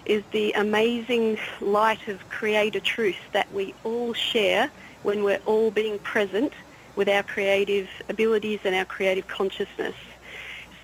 [0.05, 4.71] is the amazing light of creator truth that we all share
[5.03, 6.51] when we're all being present
[6.95, 9.93] with our creative abilities and our creative consciousness.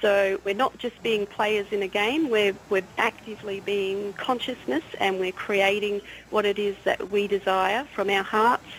[0.05, 5.19] So we're not just being players in a game, we're, we're actively being consciousness and
[5.19, 8.69] we're creating what it is that we desire from our hearts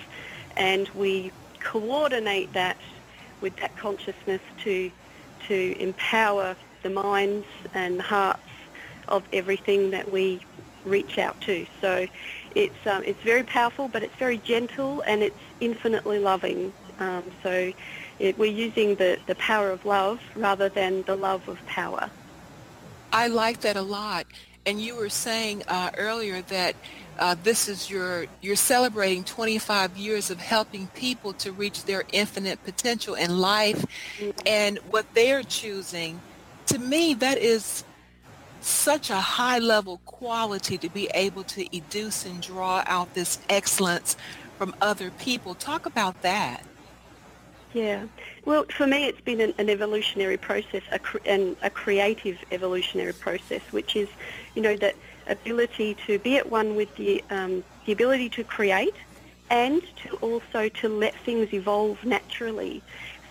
[0.57, 2.77] and we coordinate that
[3.41, 4.89] with that consciousness to,
[5.49, 8.39] to empower the minds and hearts
[9.09, 10.41] of everything that we
[10.85, 11.67] reach out to.
[11.81, 12.07] So
[12.55, 16.73] it's, um, it's very powerful, but it's very gentle and it's infinitely loving.
[16.99, 17.73] Um, so
[18.19, 22.11] it, we're using the, the power of love rather than the love of power.
[23.13, 24.27] I like that a lot.
[24.65, 26.75] And you were saying uh, earlier that
[27.19, 32.63] uh, this is your, you're celebrating 25 years of helping people to reach their infinite
[32.65, 33.85] potential in life
[34.45, 36.21] and what they're choosing.
[36.67, 37.85] To me, that is
[38.61, 44.17] such a high level quality to be able to educe and draw out this excellence
[44.59, 45.55] from other people.
[45.55, 46.65] Talk about that.
[47.77, 48.07] Yeah.
[48.47, 53.13] Well, for me, it's been an, an evolutionary process, a, cr- and a creative evolutionary
[53.13, 54.09] process, which is,
[54.55, 58.95] you know, that ability to be at one with the um, the ability to create,
[59.51, 62.83] and to also to let things evolve naturally.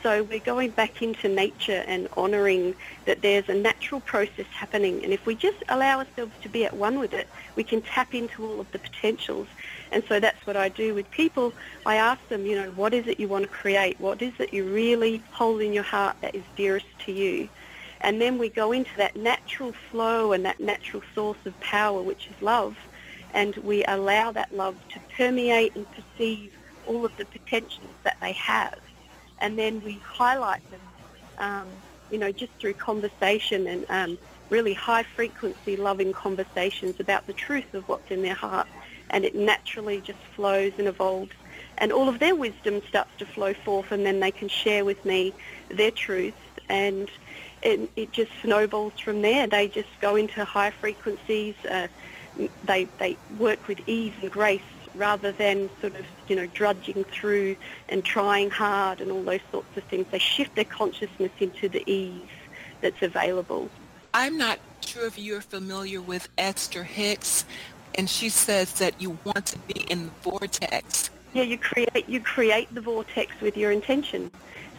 [0.03, 5.11] So we're going back into nature and honouring that there's a natural process happening, and
[5.11, 8.45] if we just allow ourselves to be at one with it, we can tap into
[8.45, 9.47] all of the potentials.
[9.91, 11.53] And so that's what I do with people.
[11.85, 13.99] I ask them, you know, what is it you want to create?
[13.99, 17.49] What is it you really hold in your heart that is dearest to you?
[18.01, 22.27] And then we go into that natural flow and that natural source of power, which
[22.27, 22.77] is love,
[23.33, 26.53] and we allow that love to permeate and perceive
[26.85, 28.79] all of the potentials that they have.
[29.39, 30.81] And then we highlight them,
[31.37, 31.67] um,
[32.11, 34.17] you know, just through conversation and um,
[34.49, 38.67] really high frequency loving conversations about the truth of what's in their heart
[39.15, 41.31] and it naturally just flows and evolves
[41.77, 45.03] and all of their wisdom starts to flow forth and then they can share with
[45.05, 45.33] me
[45.69, 46.33] their truth
[46.67, 47.09] and
[47.61, 49.47] it, it just snowballs from there.
[49.47, 51.55] They just go into high frequencies.
[51.65, 51.87] Uh,
[52.65, 54.61] they, they work with ease and grace
[54.95, 57.55] rather than sort of, you know, drudging through
[57.87, 60.05] and trying hard and all those sorts of things.
[60.11, 62.21] They shift their consciousness into the ease
[62.81, 63.69] that's available.
[64.13, 67.45] I'm not sure if you're familiar with Esther Hicks,
[67.97, 71.09] and she says that you want to be in the vortex.
[71.33, 74.31] Yeah, you create you create the vortex with your intention.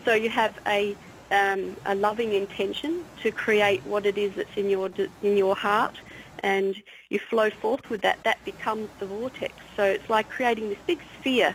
[0.04, 0.96] So you have a
[1.30, 4.90] um, a loving intention to create what it is that's in your
[5.22, 5.98] in your heart,
[6.42, 6.76] and
[7.10, 8.18] you flow forth with that.
[8.24, 9.52] That becomes the vortex.
[9.76, 11.54] So it's like creating this big sphere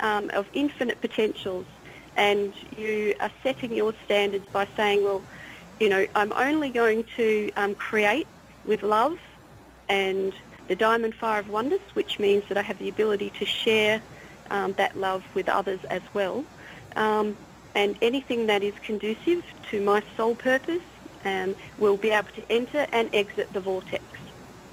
[0.00, 1.66] um, of infinite potentials,
[2.16, 5.22] and you are setting your standards by saying, well,
[5.80, 8.26] you know, I'm only going to um, create
[8.64, 9.18] with love
[9.88, 10.32] and
[10.70, 14.00] the diamond fire of wonders, which means that I have the ability to share
[14.50, 16.44] um, that love with others as well.
[16.94, 17.36] Um,
[17.74, 20.82] and anything that is conducive to my soul purpose
[21.24, 24.04] um, will be able to enter and exit the vortex.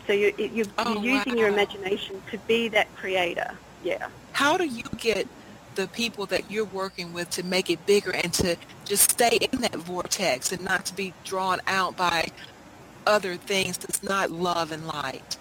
[0.06, 3.58] So you're, you're, Oh, you're using your imagination to be that creator.
[3.84, 4.10] Yeah.
[4.34, 5.28] How do you get
[5.74, 9.62] the people that you're working with to make it bigger and to just stay in
[9.62, 12.28] that vortex and not to be drawn out by
[13.08, 15.38] other things that's not love and light?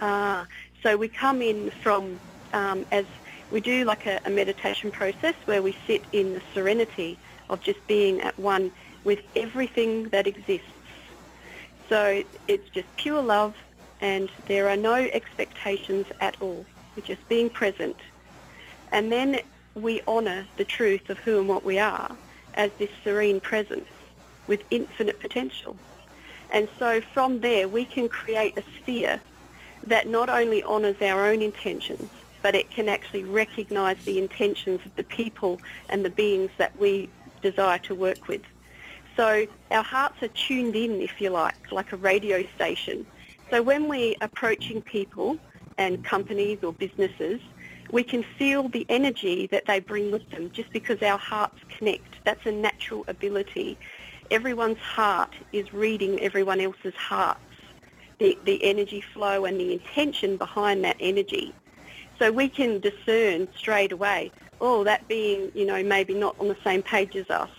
[0.00, 0.44] Uh,
[0.82, 2.20] so we come in from
[2.52, 3.04] um, as
[3.50, 7.18] we do like a, a meditation process where we sit in the serenity
[7.50, 8.70] of just being at one
[9.04, 10.66] with everything that exists.
[11.88, 13.54] So it's just pure love
[14.00, 16.64] and there are no expectations at all.
[16.94, 17.96] We're just being present.
[18.92, 19.40] And then
[19.74, 22.16] we honour the truth of who and what we are
[22.54, 23.88] as this serene presence.
[24.48, 25.76] with infinite potential.
[26.50, 29.20] And so from there, we can create a sphere
[29.86, 32.10] that not only honours our own intentions,
[32.42, 35.58] but it can actually recognise the intentions of the people
[35.88, 37.08] and the beings that we
[37.42, 38.42] desire to work with.
[39.16, 43.04] So our hearts are tuned in, if you like, like a radio station.
[43.50, 45.38] So when we're approaching people
[45.76, 47.40] and companies or businesses,
[47.90, 52.24] we can feel the energy that they bring with them just because our hearts connect.
[52.24, 53.78] That's a natural ability.
[54.30, 57.40] Everyone's heart is reading everyone else's hearts,
[58.18, 61.54] the, the energy flow and the intention behind that energy.
[62.18, 66.56] So we can discern straight away, oh, that being, you know, maybe not on the
[66.64, 67.50] same page as us,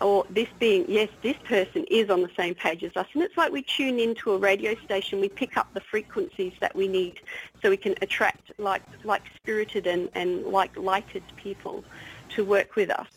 [0.00, 3.06] or this being, yes, this person is on the same page as us.
[3.12, 6.74] And it's like we tune into a radio station, we pick up the frequencies that
[6.74, 7.20] we need
[7.60, 11.84] so we can attract like, like spirited and, and like lighted people
[12.30, 13.08] to work with us.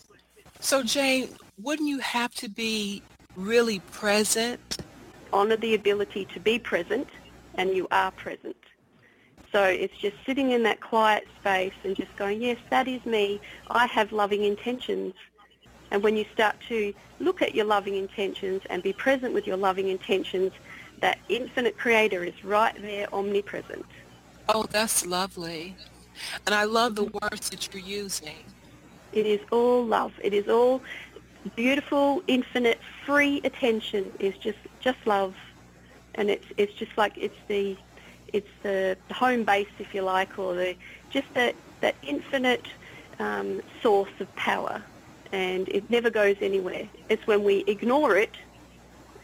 [0.59, 3.01] So Jayne, wouldn't you have to be
[3.35, 4.77] really present?
[5.34, 7.07] Honor the ability to be present
[7.55, 8.55] and you are present.
[9.51, 13.41] So it's just sitting in that quiet space and just going, yes, that is me.
[13.69, 15.13] I have loving intentions.
[15.91, 19.57] And when you start to look at your loving intentions and be present with your
[19.57, 20.53] loving intentions,
[21.01, 23.86] that infinite creator is right there omnipresent.
[24.47, 25.75] Oh, that's lovely.
[26.45, 28.45] And I love the words that you're using.
[29.11, 30.13] It is all love.
[30.23, 30.82] It is all
[31.55, 35.36] beautiful, infinite, free attention is just just love.
[36.15, 37.77] And it's it's just like it's the
[38.34, 40.75] it's the, home base, if you like, or the
[41.09, 42.65] just that that infinite
[43.19, 44.82] um, source of power,
[45.32, 46.88] and it never goes anywhere.
[47.09, 48.36] It's when we ignore it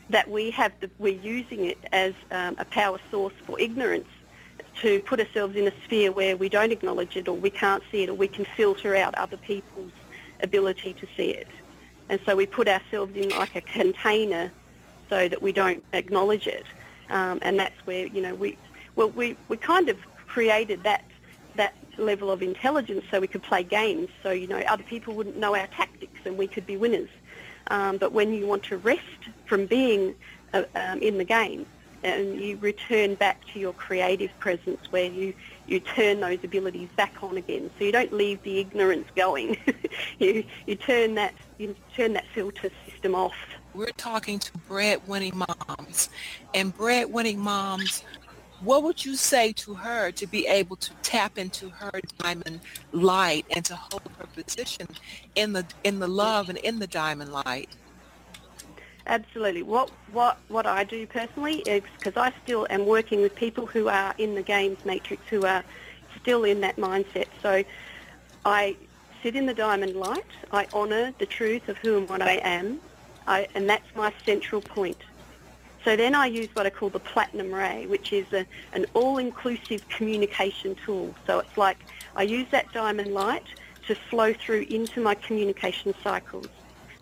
[0.10, 4.08] that we have the, we're using it as um, a power source for ignorance
[4.82, 8.03] to put ourselves in a sphere where we don't acknowledge it or we can't see
[8.03, 9.91] it or we can filter out other people's
[10.41, 11.47] ability to see it.
[12.10, 14.51] And so we put ourselves in like a container
[15.10, 16.66] so that we don't acknowledge it.
[17.10, 18.58] Um, and that's where, you know, we,
[18.95, 19.97] well, we, we kind of
[20.28, 21.03] created that
[21.55, 24.10] that level of intelligence so we could play games.
[24.24, 27.10] So you know, other people wouldn't know our tactics and we could be winners.
[27.70, 29.01] Um, but when you want to rest
[29.45, 30.16] from being
[30.53, 31.66] uh, um, in the game
[32.03, 35.34] and you return back to your creative presence where you,
[35.66, 37.70] you turn those abilities back on again.
[37.78, 39.58] So you don't leave the ignorance going.
[40.20, 43.36] you, you turn that you turn that filter system off.
[43.78, 46.10] We're talking to breadwinning moms,
[46.56, 48.04] and breadwinning moms
[48.62, 52.60] what would you say to her to be able to tap into her diamond
[52.92, 54.88] light and to hold her position
[55.36, 57.70] in the in the love and in the diamond light?
[59.06, 59.62] Absolutely.
[59.62, 63.90] What what what i do personally is because i still am working with people who
[63.90, 65.64] are in the games matrix who are
[66.20, 67.28] still in that mindset.
[67.44, 67.64] So
[68.44, 68.76] i
[69.22, 70.26] sit in the diamond light.
[70.52, 72.80] I honor the truth of who and what i am
[73.28, 74.98] I, and that's my central point
[75.88, 79.88] so then I use what I call the Platinum Ray, which is a, an all-inclusive
[79.88, 81.16] communication tool.
[81.26, 81.78] So it's like
[82.14, 83.46] I use that diamond light
[83.88, 86.50] to flow through into my communication cycles,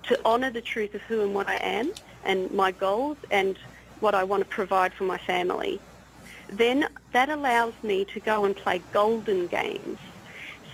[0.04, 3.58] to honour the truth of who and what I am and my goals and
[4.02, 5.80] what I want to provide for my family.
[6.48, 9.98] Then that allows me to go and play golden games.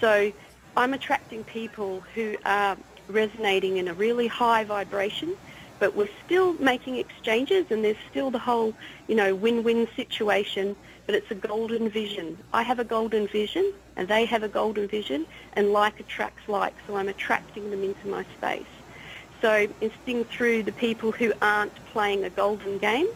[0.01, 0.33] So
[0.75, 2.75] I'm attracting people who are
[3.11, 5.35] resonating in a really high vibration
[5.81, 8.71] but we're still making exchanges and there's still the whole,
[9.07, 10.75] you know, win-win situation,
[11.07, 12.37] but it's a golden vision.
[12.53, 16.75] I have a golden vision and they have a golden vision and like attracts like,
[16.85, 18.69] so I'm attracting them into my space.
[19.41, 23.07] So insting through the people who aren't playing a golden game,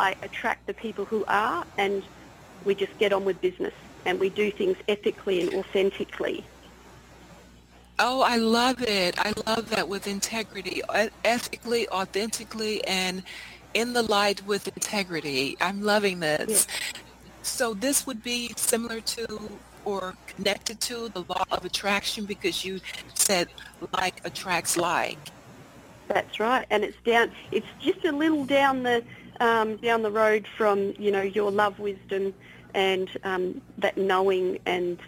[0.00, 2.02] I attract the people who are and
[2.64, 6.44] we just get on with business and we do things ethically and authentically.
[8.00, 9.18] Oh, I love it.
[9.18, 10.82] I love that with integrity,
[11.24, 13.24] ethically, authentically, and
[13.74, 15.56] in the light with integrity.
[15.60, 16.68] I'm loving this.
[17.42, 19.50] So this would be similar to
[19.84, 22.80] or connected to the law of attraction because you
[23.14, 23.48] said
[23.94, 25.18] like attracts like.
[26.08, 27.32] That's right, and it's down.
[27.50, 29.02] It's just a little down the
[29.40, 32.32] um, down the road from you know your love, wisdom,
[32.74, 34.98] and um, that knowing and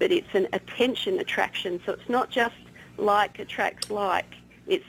[0.00, 1.80] but it's an attention attraction.
[1.86, 2.56] So it's not just
[2.96, 4.34] like attracts like.
[4.66, 4.86] It's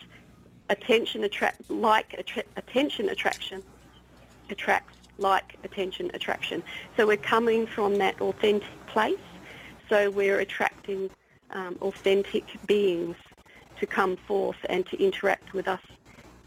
[0.70, 3.62] attention attract like attra- attention attraction
[4.50, 6.64] attracts like attention attraction.
[6.98, 9.20] So we're coming from that authentic place.
[9.90, 11.10] So we're attracting
[11.52, 13.18] um, authentic beings
[13.80, 15.82] to come forth and to interact with us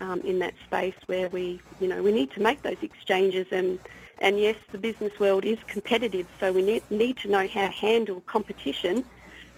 [0.00, 3.78] um, in that space where we, you know, we need to make those exchanges and
[4.18, 7.72] and yes, the business world is competitive, so we need, need to know how to
[7.72, 9.04] handle competition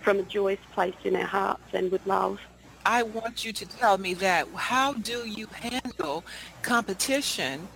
[0.01, 2.41] from a joyous place in our hearts and with love.
[2.85, 4.47] I want you to tell me that.
[4.55, 6.25] How do you handle
[6.63, 7.67] competition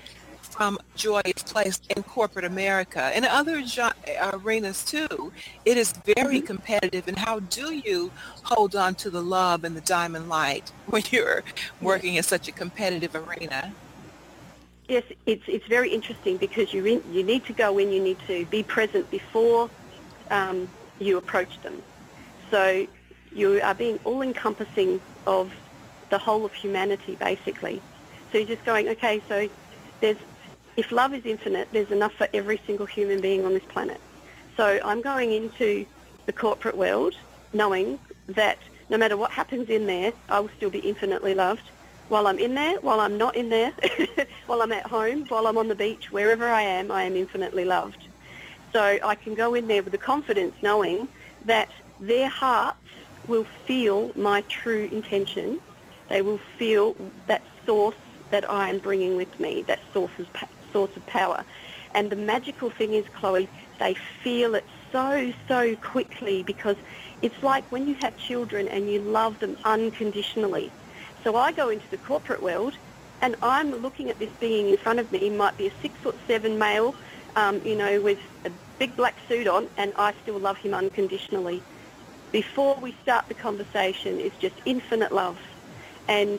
[0.40, 3.90] from Joy's Place in corporate America and other jo-
[4.32, 5.32] arenas too?
[5.64, 6.46] It is very mm-hmm.
[6.46, 7.08] competitive.
[7.08, 8.12] And how do you
[8.44, 11.42] hold on to the love and the diamond light when you're
[11.80, 13.74] working in such a competitive arena?
[14.90, 18.18] Yes, it's it's very interesting because you in, you need to go in, you need
[18.26, 19.70] to be present before
[20.32, 20.68] um,
[20.98, 21.80] you approach them.
[22.50, 22.88] So
[23.32, 25.52] you are being all-encompassing of
[26.08, 27.80] the whole of humanity, basically.
[28.32, 29.48] So you're just going, okay, so
[30.00, 30.16] there's
[30.76, 34.00] if love is infinite, there's enough for every single human being on this planet.
[34.56, 35.86] So I'm going into
[36.26, 37.14] the corporate world
[37.52, 41.62] knowing that no matter what happens in there, I will still be infinitely loved
[42.10, 43.72] while I'm in there, while I'm not in there,
[44.46, 47.64] while I'm at home, while I'm on the beach, wherever I am, I am infinitely
[47.64, 48.08] loved.
[48.72, 51.08] So I can go in there with the confidence knowing
[51.44, 51.68] that
[52.00, 52.78] their hearts
[53.28, 55.60] will feel my true intention.
[56.08, 56.96] They will feel
[57.28, 57.94] that source
[58.32, 60.26] that I am bringing with me, that source of,
[60.72, 61.44] source of power.
[61.94, 63.48] And the magical thing is, Chloe,
[63.78, 63.94] they
[64.24, 66.76] feel it so, so quickly because
[67.22, 70.72] it's like when you have children and you love them unconditionally.
[71.24, 72.74] So I go into the corporate world
[73.20, 75.28] and I'm looking at this being in front of me.
[75.28, 76.94] Might be a six foot seven male,
[77.36, 81.62] um, you know, with a big black suit on, and I still love him unconditionally.
[82.32, 85.38] Before we start the conversation, it's just infinite love.
[86.08, 86.38] And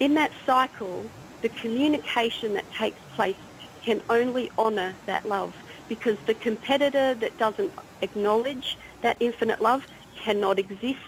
[0.00, 1.04] in that cycle,
[1.42, 3.36] the communication that takes place
[3.84, 5.54] can only honour that love
[5.88, 10.98] because the competitor that doesn't acknowledge that infinite love cannot exist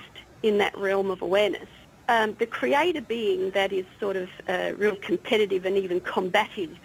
[0.43, 1.69] in that realm of awareness
[2.09, 6.77] um, the creator being that is sort of uh, real competitive and even combative,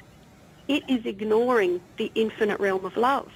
[0.67, 3.31] it is ignoring the infinite realm of love.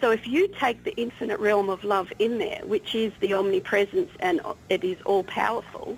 [0.00, 4.10] So if you take the infinite realm of love in there, which is the omnipresence
[4.20, 5.96] and it is all-powerful,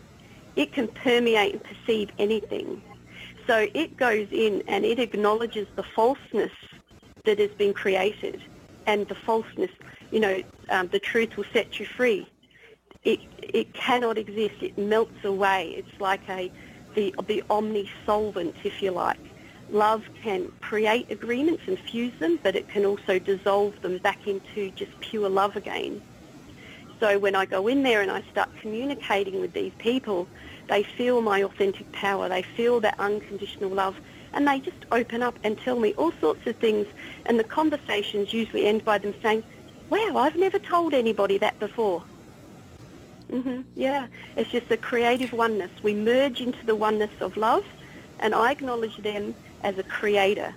[0.57, 2.83] it can permeate and perceive anything.
[3.47, 6.53] So it goes in and it acknowledges the falseness
[7.25, 8.43] that has been created
[8.87, 9.71] and the falseness,
[10.11, 12.27] you know, um, the truth will set you free
[13.05, 14.55] it it cannot exist.
[14.61, 15.75] It melts away.
[15.77, 16.51] It's like a
[16.95, 19.19] the the omnisolvent, if you like.
[19.71, 24.71] Love can create agreements and fuse them, but it can also dissolve them back into
[24.73, 26.03] just pure love again.
[27.01, 30.29] So when I go in there and I start communicating with these people,
[30.69, 32.29] they feel my authentic power.
[32.29, 33.97] They feel that unconditional love.
[34.33, 36.87] And they just open up and tell me all sorts of things.
[37.27, 39.43] And the conversations usually end by them saying,
[39.91, 42.03] wow, I've never told anybody that before.
[43.33, 43.63] Mm-hmm.
[43.75, 45.71] Yeah, it's just a creative oneness.
[45.83, 47.65] We merge into the oneness of love,
[48.21, 50.55] and I acknowledge them as a creator,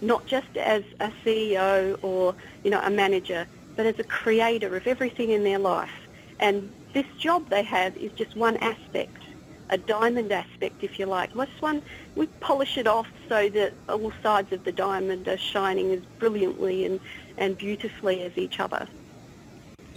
[0.00, 2.34] not just as a CEO or
[2.64, 3.46] you know a manager,
[3.76, 6.08] but as a creator of everything in their life.
[6.40, 9.22] And this job they have is just one aspect,
[9.70, 11.34] a diamond aspect, if you like.
[11.34, 11.82] What's one?
[12.16, 16.86] We polish it off so that all sides of the diamond are shining as brilliantly
[16.86, 17.00] and,
[17.36, 18.88] and beautifully as each other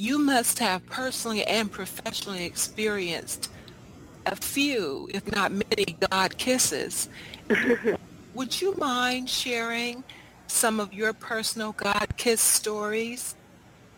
[0.02, 3.52] you must have personally and professionally experienced
[4.26, 7.08] a few, if not many, God kisses.
[8.34, 10.04] Would you mind sharing
[10.48, 13.36] some of your personal God kiss stories?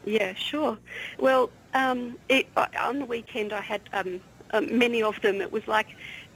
[0.06, 0.78] Yeah, sure.
[1.20, 4.20] Well, um, it, on the weekend I had um,
[4.52, 5.40] uh, many of them.
[5.40, 5.88] It was like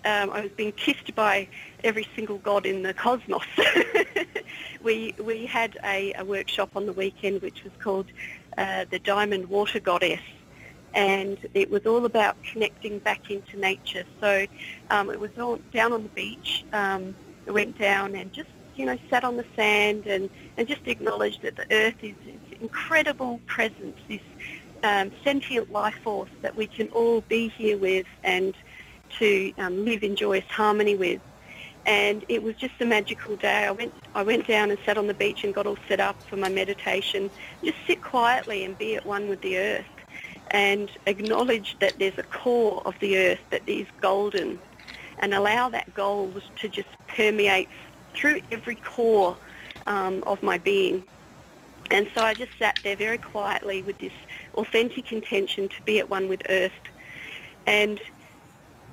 [0.05, 1.49] um, I was being kissed by
[1.83, 3.43] every single god in the cosmos.
[4.81, 8.05] we we had a, a, workshop on the weekend which was called
[8.57, 10.21] uh, the Diamond Water Goddess,
[10.93, 14.03] and it was all about connecting back into nature.
[14.19, 14.47] So
[14.89, 16.65] um, it was all down on the beach.
[16.73, 17.15] Um,
[17.47, 21.41] I went down and just you know sat on the sand and, and just acknowledged
[21.43, 24.21] that the earth is this incredible presence, this
[24.83, 28.55] um, sentient life force that we can all be here with and
[29.19, 31.21] to um, live in joyous harmony with.
[31.87, 33.65] And it was just a magical day.
[33.65, 36.21] I went, I went down and sat on the beach and got all set up
[36.23, 37.31] for my meditation.
[37.63, 39.85] Just sit quietly and be at one with the earth
[40.51, 44.59] and acknowledge that there's a core of the earth that is golden
[45.19, 47.69] and allow that gold to just permeate
[48.13, 49.35] through every core
[49.87, 51.03] um, of my being.
[51.89, 54.11] And so I just sat there very quietly with this
[54.55, 56.71] authentic intention to be at one with earth.
[57.65, 57.99] And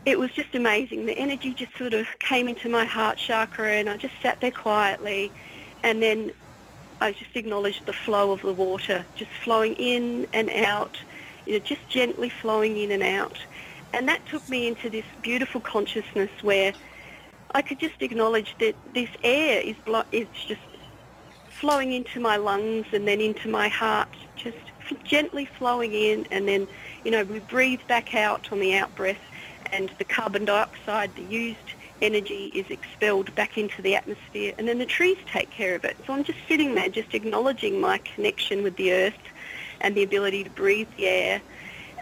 [0.06, 1.06] it was just amazing.
[1.06, 4.50] The energy just sort of came into my heart chakra and I just sat there
[4.50, 5.32] quietly
[5.82, 6.32] and then
[7.00, 10.98] I just acknowledged the flow of the water, just flowing in and out,
[11.46, 13.38] you know, just gently flowing in and out.
[13.92, 16.72] And that took me into this beautiful consciousness where
[17.54, 20.60] I could just acknowledge that this air is, blo- just
[21.48, 24.58] flowing into my lungs and then into my heart, just
[25.04, 26.68] gently flowing in and then,
[27.04, 29.18] you know, we breathe back out on the out breath
[29.72, 31.58] and the carbon dioxide, the used
[32.02, 35.96] energy is expelled back into the atmosphere and then the trees take care of it.
[36.06, 39.14] So I'm just sitting there just acknowledging my connection with the earth
[39.80, 41.42] and the ability to breathe the air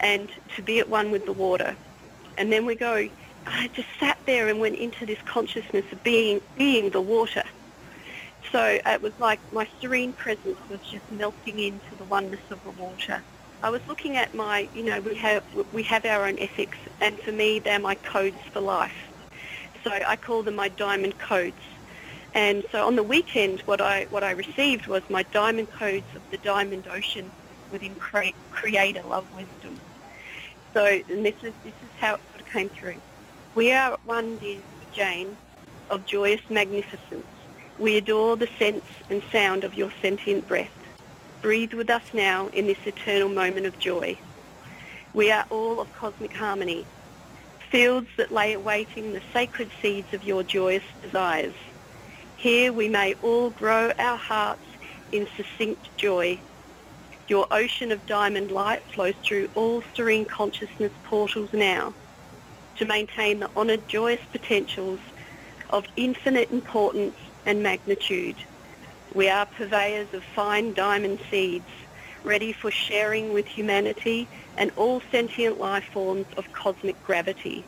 [0.01, 1.77] and to be at one with the water.
[2.39, 3.09] And then we go,
[3.47, 7.45] I just sat there and went into this consciousness of being, being the water.
[8.51, 12.71] So it was like my serene presence was just melting into the oneness of the
[12.71, 13.23] water.
[13.63, 17.17] I was looking at my, you know, we have we have our own ethics, and
[17.21, 19.09] for me, they're my codes for life.
[19.85, 21.57] So I call them my diamond codes.
[22.35, 26.23] And so on the weekend, what I what I received was my diamond codes of
[26.33, 27.31] the diamond ocean
[27.71, 29.79] within cre- Creator Love Wisdom.
[30.75, 32.97] So and this is this is how it sort of came through.
[33.55, 34.59] We are one, dear
[34.93, 35.37] Jayne,
[35.89, 37.27] of joyous magnificence.
[37.79, 40.82] We adore the sense and sound of your sentient breath.
[41.43, 44.17] Breathe with us now in this eternal moment of joy.
[45.13, 46.87] We are all of cosmic harmony,
[47.69, 51.55] fields that lay awaiting the sacred seeds of your joyous desires.
[52.37, 54.63] Here we may all grow our hearts
[55.11, 56.39] in succinct joy.
[57.27, 61.93] Your ocean of diamond light flows through all serene consciousness portals now
[62.77, 65.01] to maintain the honoured joyous potentials
[65.71, 68.37] of infinite importance and magnitude.
[69.15, 71.69] We are purveyors of fine diamond seeds,
[72.25, 77.63] ready for sharing with humanity and all sentient life forms of cosmic gravity.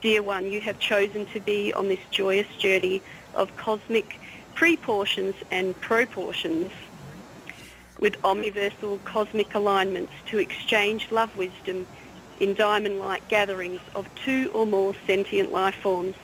[0.00, 3.02] Dear one, you have chosen to be on this joyous journey
[3.34, 4.18] of cosmic
[4.54, 6.72] proportions and proportions
[8.00, 11.86] with omniversal cosmic alignments to exchange love wisdom
[12.40, 16.16] in diamond-like gatherings of two or more sentient life forms.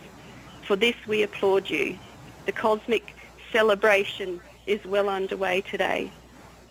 [0.62, 1.96] For this we applaud you.
[2.46, 3.14] The cosmic
[3.52, 6.10] celebration is well underway today.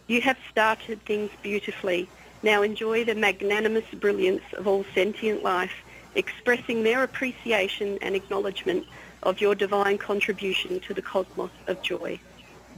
[0.08, 2.10] You have started things beautifully.
[2.42, 5.74] Now enjoy the magnanimous brilliance of all sentient life,
[6.16, 8.86] expressing their appreciation and acknowledgement
[9.24, 12.20] of your divine contribution to the cosmos of joy.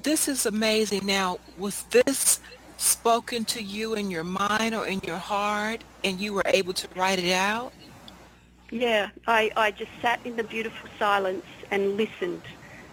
[0.02, 1.06] This is amazing.
[1.06, 2.40] Now, was this
[2.78, 6.88] spoken to you in your mind or in your heart and you were able to
[6.96, 7.72] write it out?
[8.72, 12.42] Yeah, I, I just sat in the beautiful silence and listened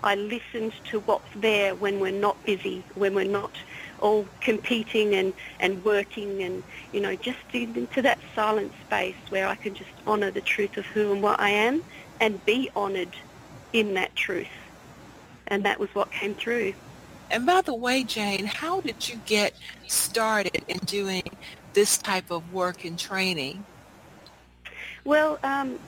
[0.02, 3.52] I listened to what's there when we're not busy, when we're not
[4.00, 9.56] all competing and, and working and, you know, just into that silent space where I
[9.56, 11.82] can just honour the truth of who and what I am
[12.20, 13.16] and be honoured
[13.72, 14.46] in that truth.
[15.46, 16.74] And that was what came through.
[17.30, 19.54] And by the way, Jayne, how did you get
[19.86, 21.24] started in doing
[21.74, 23.64] this type of work and training?
[25.08, 25.78] Well, um,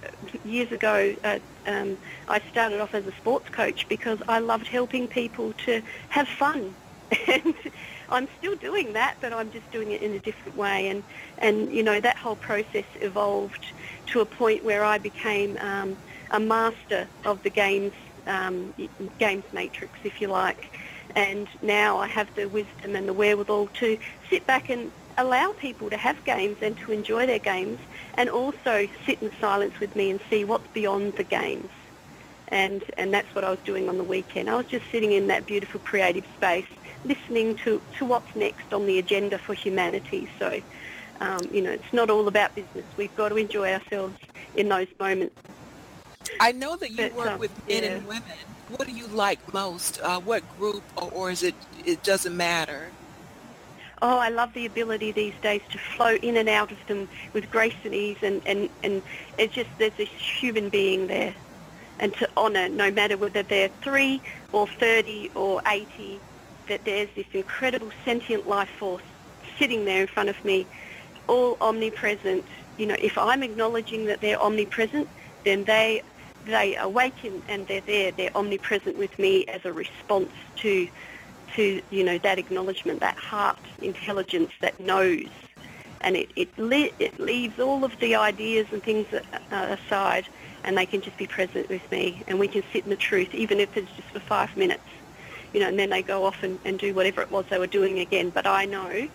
[0.44, 5.08] years ago, uh, um, I started off as a sports coach because I loved helping
[5.08, 6.74] people to have fun.
[7.28, 7.54] and
[8.08, 10.88] I'm still doing that, but I'm just doing it in a different way.
[10.88, 11.04] And,
[11.36, 13.74] and you know, that whole process evolved
[14.06, 15.98] to a point where I became um,
[16.30, 17.92] a master of the games,
[18.26, 18.72] um,
[19.18, 20.70] games matrix, if you like.
[21.14, 23.98] And now I have the wisdom and the wherewithal to
[24.30, 27.80] sit back and allow people to have games and to enjoy their games
[28.20, 31.70] and also sit in silence with me and see what's beyond the games.
[32.48, 34.50] And, and that's what I was doing on the weekend.
[34.50, 36.66] I was just sitting in that beautiful creative space,
[37.06, 40.28] listening to, to what's next on the agenda for humanity.
[40.38, 40.60] So,
[41.20, 42.84] um, you know, it's not all about business.
[42.98, 44.18] We've got to enjoy ourselves
[44.54, 45.40] in those moments.
[46.40, 47.88] I know that you but, work um, with men yeah.
[47.90, 48.22] and women.
[48.76, 49.98] What do you like most?
[50.02, 51.54] Uh, what group, or, or is it?
[51.86, 52.90] It doesn't matter.
[54.03, 57.51] Oh, I love the ability these days to flow in and out of them with
[57.51, 59.03] grace and ease, and, and, and
[59.36, 61.34] it's just there's this human being there.
[61.98, 64.22] And to honour, no matter whether they're 3
[64.53, 66.18] or 30 or 80,
[66.68, 69.03] that there's this incredible sentient life force
[69.59, 70.66] sitting there in front of me,
[71.26, 72.44] all omnipresent.
[72.78, 75.09] You know, if I'm acknowledging that they're omnipresent,
[75.44, 76.03] then they
[76.46, 78.12] they awaken and they're there.
[78.12, 80.88] They're omnipresent with me as a response to
[81.57, 85.26] to you know that acknowledgement, that heart intelligence that knows,
[86.01, 90.26] and it it, le- it leaves all of the ideas and things uh, aside,
[90.64, 93.34] and they can just be present with me, and we can sit in the truth,
[93.34, 94.82] even if it's just for five minutes,
[95.53, 97.66] you know, and then they go off and, and do whatever it was they were
[97.66, 98.30] doing again.
[98.30, 99.09] But I know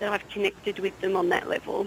[0.00, 1.86] that I've connected with them on that level.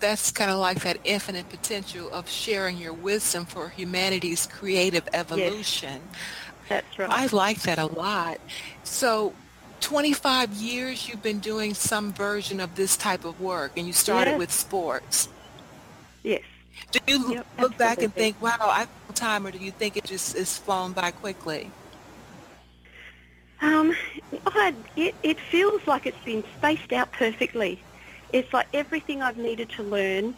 [0.00, 6.00] That's kind of like that infinite potential of sharing your wisdom for humanity's creative evolution.
[6.00, 6.47] Yes.
[6.68, 7.10] That's right.
[7.10, 8.38] I like that a lot.
[8.84, 9.32] So
[9.80, 14.32] 25 years you've been doing some version of this type of work and you started
[14.32, 14.38] yes.
[14.38, 15.28] with sports.
[16.22, 16.42] Yes.
[16.90, 17.76] Do you yep, look absolutely.
[17.76, 20.92] back and think, wow, I have time or do you think it just is flown
[20.92, 21.70] by quickly?
[23.60, 23.94] Um,
[24.46, 27.80] I, it, it feels like it's been spaced out perfectly.
[28.32, 30.34] It's like everything I've needed to learn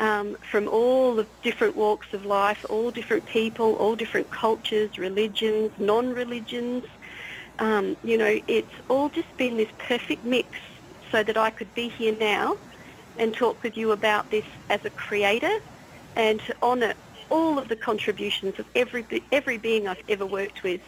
[0.00, 5.70] um, from all the different walks of life, all different people, all different cultures, religions,
[5.78, 6.84] non-religions.
[7.58, 10.58] Um, you know, it's all just been this perfect mix
[11.12, 12.56] so that I could be here now
[13.18, 15.52] and talk with you about this as a creator
[16.16, 16.94] and to honour
[17.28, 20.80] all of the contributions of every every being I've ever worked with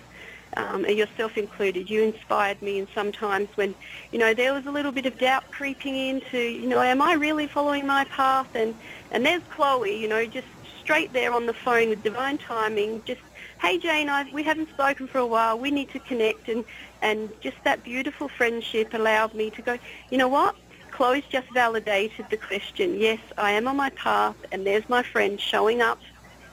[0.56, 1.90] um, yourself included.
[1.90, 3.74] You inspired me, and sometimes when,
[4.10, 7.14] you know, there was a little bit of doubt creeping into, you know, am I
[7.14, 8.54] really following my path?
[8.54, 8.74] And
[9.10, 10.46] and there's Chloe, you know, just
[10.80, 13.20] straight there on the phone with divine timing, just,
[13.60, 15.58] hey Jayne, I, we haven't spoken for a while.
[15.58, 16.64] We need to connect, and
[17.00, 19.78] and just that beautiful friendship allowed me to go.
[20.10, 20.56] You know what?
[20.90, 23.00] Chloe's just validated the question.
[23.00, 25.98] Yes, I am on my path, and there's my friend showing up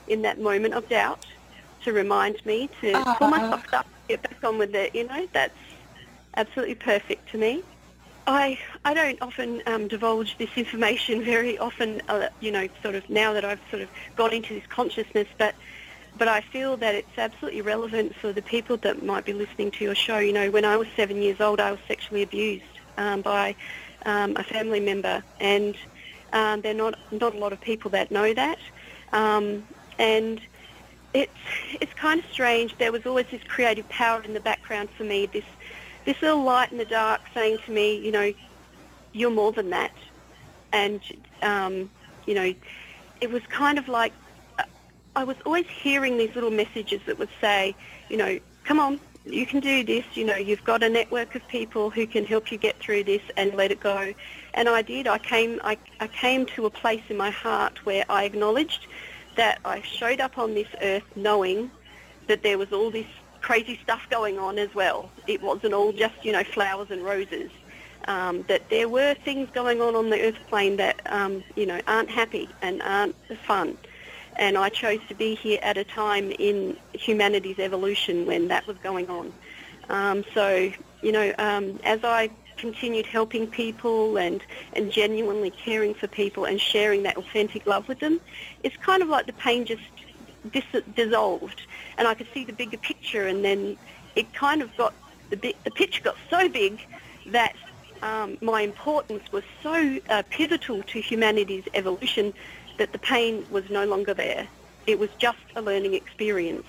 [0.07, 1.25] in that moment of doubt
[1.83, 4.93] to remind me to uh, pull my socks up, get back on with it.
[4.95, 5.53] You know, that's
[6.35, 7.63] absolutely perfect to me.
[8.27, 12.01] I I don't often um, divulge this information very often.
[12.07, 15.55] Uh, you know, sort of now that I've sort of got into this consciousness, but
[16.17, 19.83] but I feel that it's absolutely relevant for the people that might be listening to
[19.83, 20.17] your show.
[20.19, 22.65] You know, when I was seven years old, I was sexually abused
[22.97, 23.55] um, by
[24.05, 25.75] um, a family member, and
[26.33, 28.59] um, there are not not a lot of people that know that.
[29.11, 29.65] Um,
[29.97, 30.39] and
[31.13, 31.31] it's
[31.81, 32.77] it's kind of strange.
[32.77, 35.25] There was always this creative power in the background for me.
[35.25, 35.45] This
[36.05, 38.33] this little light in the dark saying to me, you know,
[39.13, 39.93] you're more than that.
[40.71, 41.01] And
[41.41, 41.89] um,
[42.25, 42.53] you know,
[43.21, 44.13] it was kind of like
[45.15, 47.75] I was always hearing these little messages that would say,
[48.09, 50.05] you know, come on, you can do this.
[50.13, 53.21] You know, you've got a network of people who can help you get through this
[53.35, 54.13] and let it go.
[54.53, 55.07] And I did.
[55.07, 55.59] I came.
[55.63, 58.87] I, I came to a place in my heart where I acknowledged
[59.39, 61.71] that I showed up on this earth knowing
[62.27, 63.05] that there was all this
[63.39, 65.09] crazy stuff going on as well.
[65.27, 67.49] It wasn't all just, you know, flowers and roses.
[68.09, 71.79] Um, that there were things going on on the earth plane that, um, you know,
[71.87, 73.15] aren't happy and aren't
[73.47, 73.77] fun.
[74.35, 78.75] And I chose to be here at a time in humanity's evolution when that was
[78.83, 79.31] going on.
[79.87, 80.69] Um, so,
[81.01, 82.29] you know, um, as I
[82.59, 84.41] continued helping people and,
[84.73, 88.19] and genuinely caring for people and sharing that authentic love with them,
[88.63, 89.81] it's kind of like the pain just
[90.51, 91.61] dis- dissolved
[91.97, 93.77] and I could see the bigger picture and then
[94.15, 94.93] it kind of got,
[95.29, 96.79] the, bi- the picture got so big
[97.27, 97.55] that
[98.01, 102.33] um, my importance was so uh, pivotal to humanity's evolution
[102.77, 104.47] that the pain was no longer there.
[104.87, 106.65] It was just a learning experience.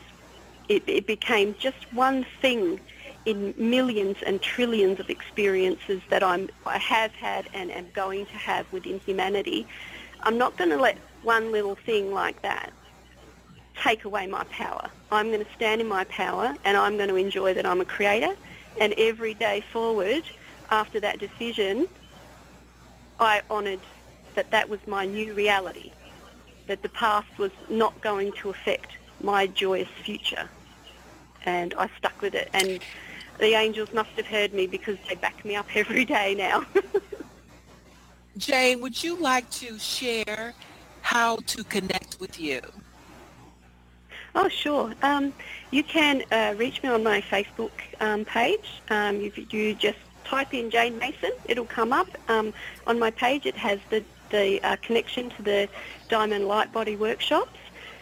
[0.68, 2.80] It, it became just one thing
[3.26, 8.32] in millions and trillions of experiences that I'm, I have had and am going to
[8.32, 9.66] have within humanity,
[10.22, 12.72] I'm not going to let one little thing like that
[13.76, 14.90] take away my power.
[15.10, 17.84] I'm going to stand in my power and I'm going to enjoy that I'm a
[17.84, 18.34] creator.
[18.80, 20.22] And every day forward,
[20.70, 21.88] after that decision,
[23.18, 23.80] I honoured
[24.34, 25.92] that that was my new reality,
[26.66, 30.48] that the past was not going to affect my joyous future.
[31.44, 32.48] And I stuck with it.
[32.52, 32.80] And
[33.40, 36.64] the angels must have heard me because they back me up every day now.
[38.36, 40.54] Jayne, would you like to share
[41.02, 42.60] how to connect with you?
[44.34, 44.94] Oh, sure.
[45.02, 45.32] Um,
[45.70, 48.80] you can uh, reach me on my Facebook um, page.
[48.88, 52.08] Um, if you just type in Jayne Mason, it'll come up.
[52.28, 52.52] Um,
[52.86, 55.68] on my page, it has the, the uh, connection to the
[56.08, 57.58] Diamond Light Body workshops.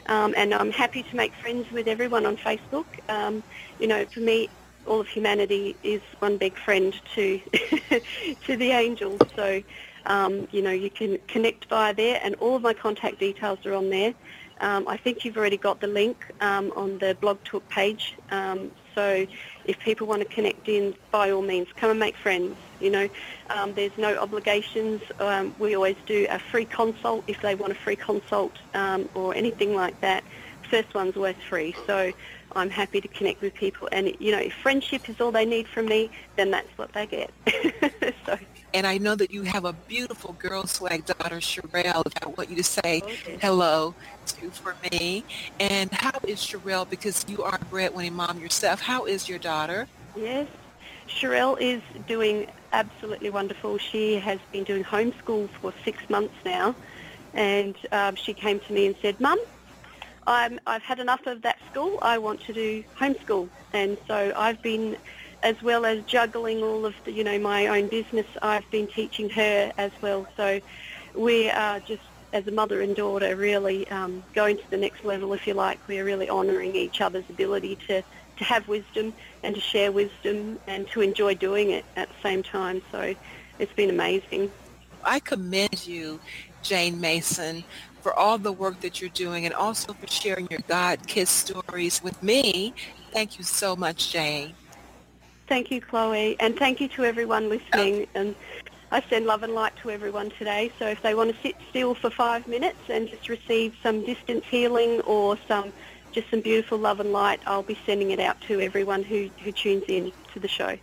[0.07, 2.87] Um, and I'm happy to make friends with everyone on Facebook.
[3.09, 3.43] Um,
[3.79, 4.49] you know, for me,
[4.89, 7.39] all of humanity is one big friend to
[8.47, 9.21] to the angels.
[9.37, 9.63] So,
[10.07, 13.75] um, you know, you can connect via there, and all of my contact details are
[13.75, 14.15] on there.
[14.61, 18.15] Um, I think you've already got the link um, on the Blog Talk page.
[18.31, 19.27] Um, so
[19.67, 22.57] if people want to connect in, by all means, come and make friends.
[22.81, 23.09] You know,
[23.51, 25.03] um, there's no obligations.
[25.21, 28.53] Um, we always do a free consult if they want a free consult
[29.15, 30.25] or anything like that.
[30.69, 31.75] First one's worth free.
[31.87, 32.13] So
[32.57, 33.89] I'm happy to connect with people.
[33.93, 37.07] And, you know, if friendship is all they need from me, then that's what they
[37.07, 37.31] get.
[38.27, 38.39] so.
[38.75, 42.57] And I know that you have a beautiful girl swag daughter, Sherelle, I want you
[42.57, 43.39] to say okay.
[43.41, 43.95] hello
[44.27, 45.25] to for me.
[45.59, 49.89] And how is Sherelle, because you are a breadwinning mom yourself, how is your daughter?
[50.17, 50.49] Yes,
[51.09, 53.79] Sherelle is doing absolutely wonderful.
[53.79, 56.75] She has been doing homeschool for six months now.
[57.35, 59.39] And um, she came to me and said, Mum,
[60.29, 61.99] I'm, I've had enough of that school.
[62.03, 63.49] I want to do homeschool.
[63.73, 64.97] And so I've been,
[65.43, 69.31] as well as juggling all of the, you know, my own business, I've been teaching
[69.31, 70.27] her as well.
[70.37, 70.61] So
[71.15, 72.03] we are just,
[72.35, 75.79] as a mother and daughter, really um, going to the next level, if you like.
[75.89, 78.03] We're really honouring each other's ability to,
[78.37, 82.43] to have wisdom and to share wisdom and to enjoy doing it at the same
[82.43, 82.83] time.
[82.93, 83.15] So
[83.59, 84.51] it's been amazing.
[85.05, 86.21] I commend you
[86.63, 87.65] Jayne Mason
[88.09, 92.03] for all the work that you're doing and also for sharing your God Kiss stories
[92.03, 92.73] with me.
[93.13, 94.55] Thank you so much, Jayne.
[95.47, 98.07] Thank you, Chloe, and thank you to everyone listening.
[98.15, 98.35] And
[98.91, 100.73] I send love and light to everyone today.
[100.79, 104.47] So if they want to sit still for five minutes and just receive some distance
[104.51, 105.71] healing or some
[106.13, 109.53] just some beautiful love and light, I'll be sending it out to everyone who, who
[109.53, 110.79] tunes in to the show.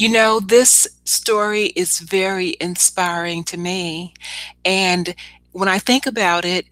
[0.00, 4.14] You know, this story is very inspiring to me.
[4.64, 5.14] And
[5.52, 6.64] when I think about it,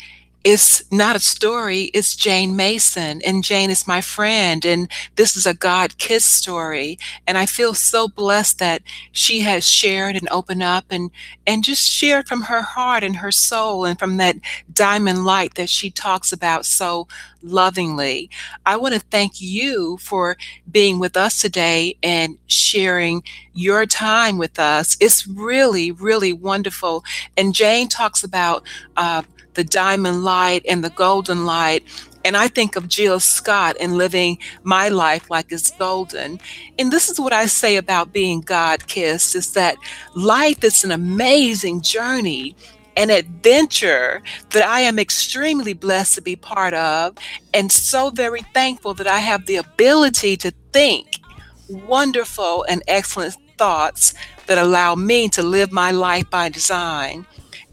[0.45, 3.21] it's not a story, it's Jayne Mason.
[3.23, 4.65] And Jayne is my friend.
[4.65, 6.99] And this is a God Kiss story.
[7.27, 8.83] And I feel so blessed that
[9.13, 11.11] she has shared and opened up and,
[11.47, 14.37] and just shared from her heart and her soul and from that
[14.73, 17.09] diamond light that she talks about so
[17.43, 18.31] lovingly.
[18.65, 20.37] I want to thank you for
[20.71, 23.23] being with us today and sharing
[23.55, 24.97] your time with us.
[25.01, 27.05] It's really, really wonderful.
[27.37, 28.65] And Jayne talks about
[28.97, 29.23] uh,
[29.59, 31.83] the diamond light and the golden light.
[32.25, 36.39] And I think of Jill Scott and living my life like it's golden.
[36.79, 39.77] And this is what I say about being God kissed is that
[40.15, 42.57] life is an amazing journey
[42.97, 47.17] an adventure that I am extremely blessed to be part of,
[47.55, 51.21] and so very thankful that I have the ability to think
[51.69, 54.15] wonderful and excellent thoughts
[54.49, 57.25] that allow me to live my life by design.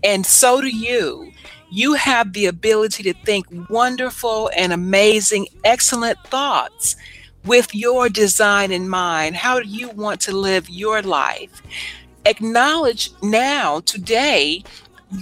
[0.03, 1.31] And so do you
[1.69, 6.95] you have the ability to think wonderful and amazing, excellent thoughts
[7.45, 9.35] with your design in mind.
[9.35, 11.61] How do you want to live your life?
[12.25, 14.63] Acknowledge now, today,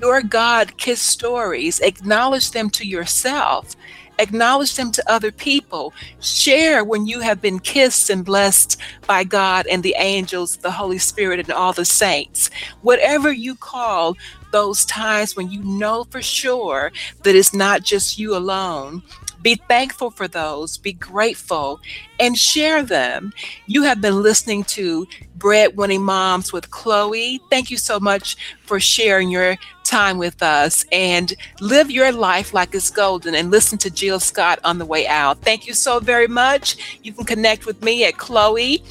[0.02, 1.80] your God kissed stories.
[1.82, 3.76] Acknowledge them to yourself.
[4.20, 5.94] Acknowledge them to other people.
[6.22, 11.00] Share when you have been kissed and blessed by God and the angels, the Holy
[11.00, 12.50] Spirit, and all the saints.
[12.82, 14.16] Whatever you call
[14.54, 16.92] those times when you know for sure
[17.24, 19.04] that it's not just you alone.
[19.42, 21.82] Be thankful for those, be grateful,
[22.18, 23.34] and share them.
[23.66, 25.06] You have been listening to
[25.38, 27.42] Breadwinning Moms with Chloe.
[27.50, 32.74] Thank you so much for sharing your time with us and live your life like
[32.74, 35.42] it's golden and listen to Jill Scott on the way out.
[35.42, 36.98] Thank you so very much.
[37.04, 38.82] You can connect with me at Chloe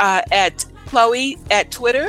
[0.00, 2.08] uh, at Chloe at Twitter.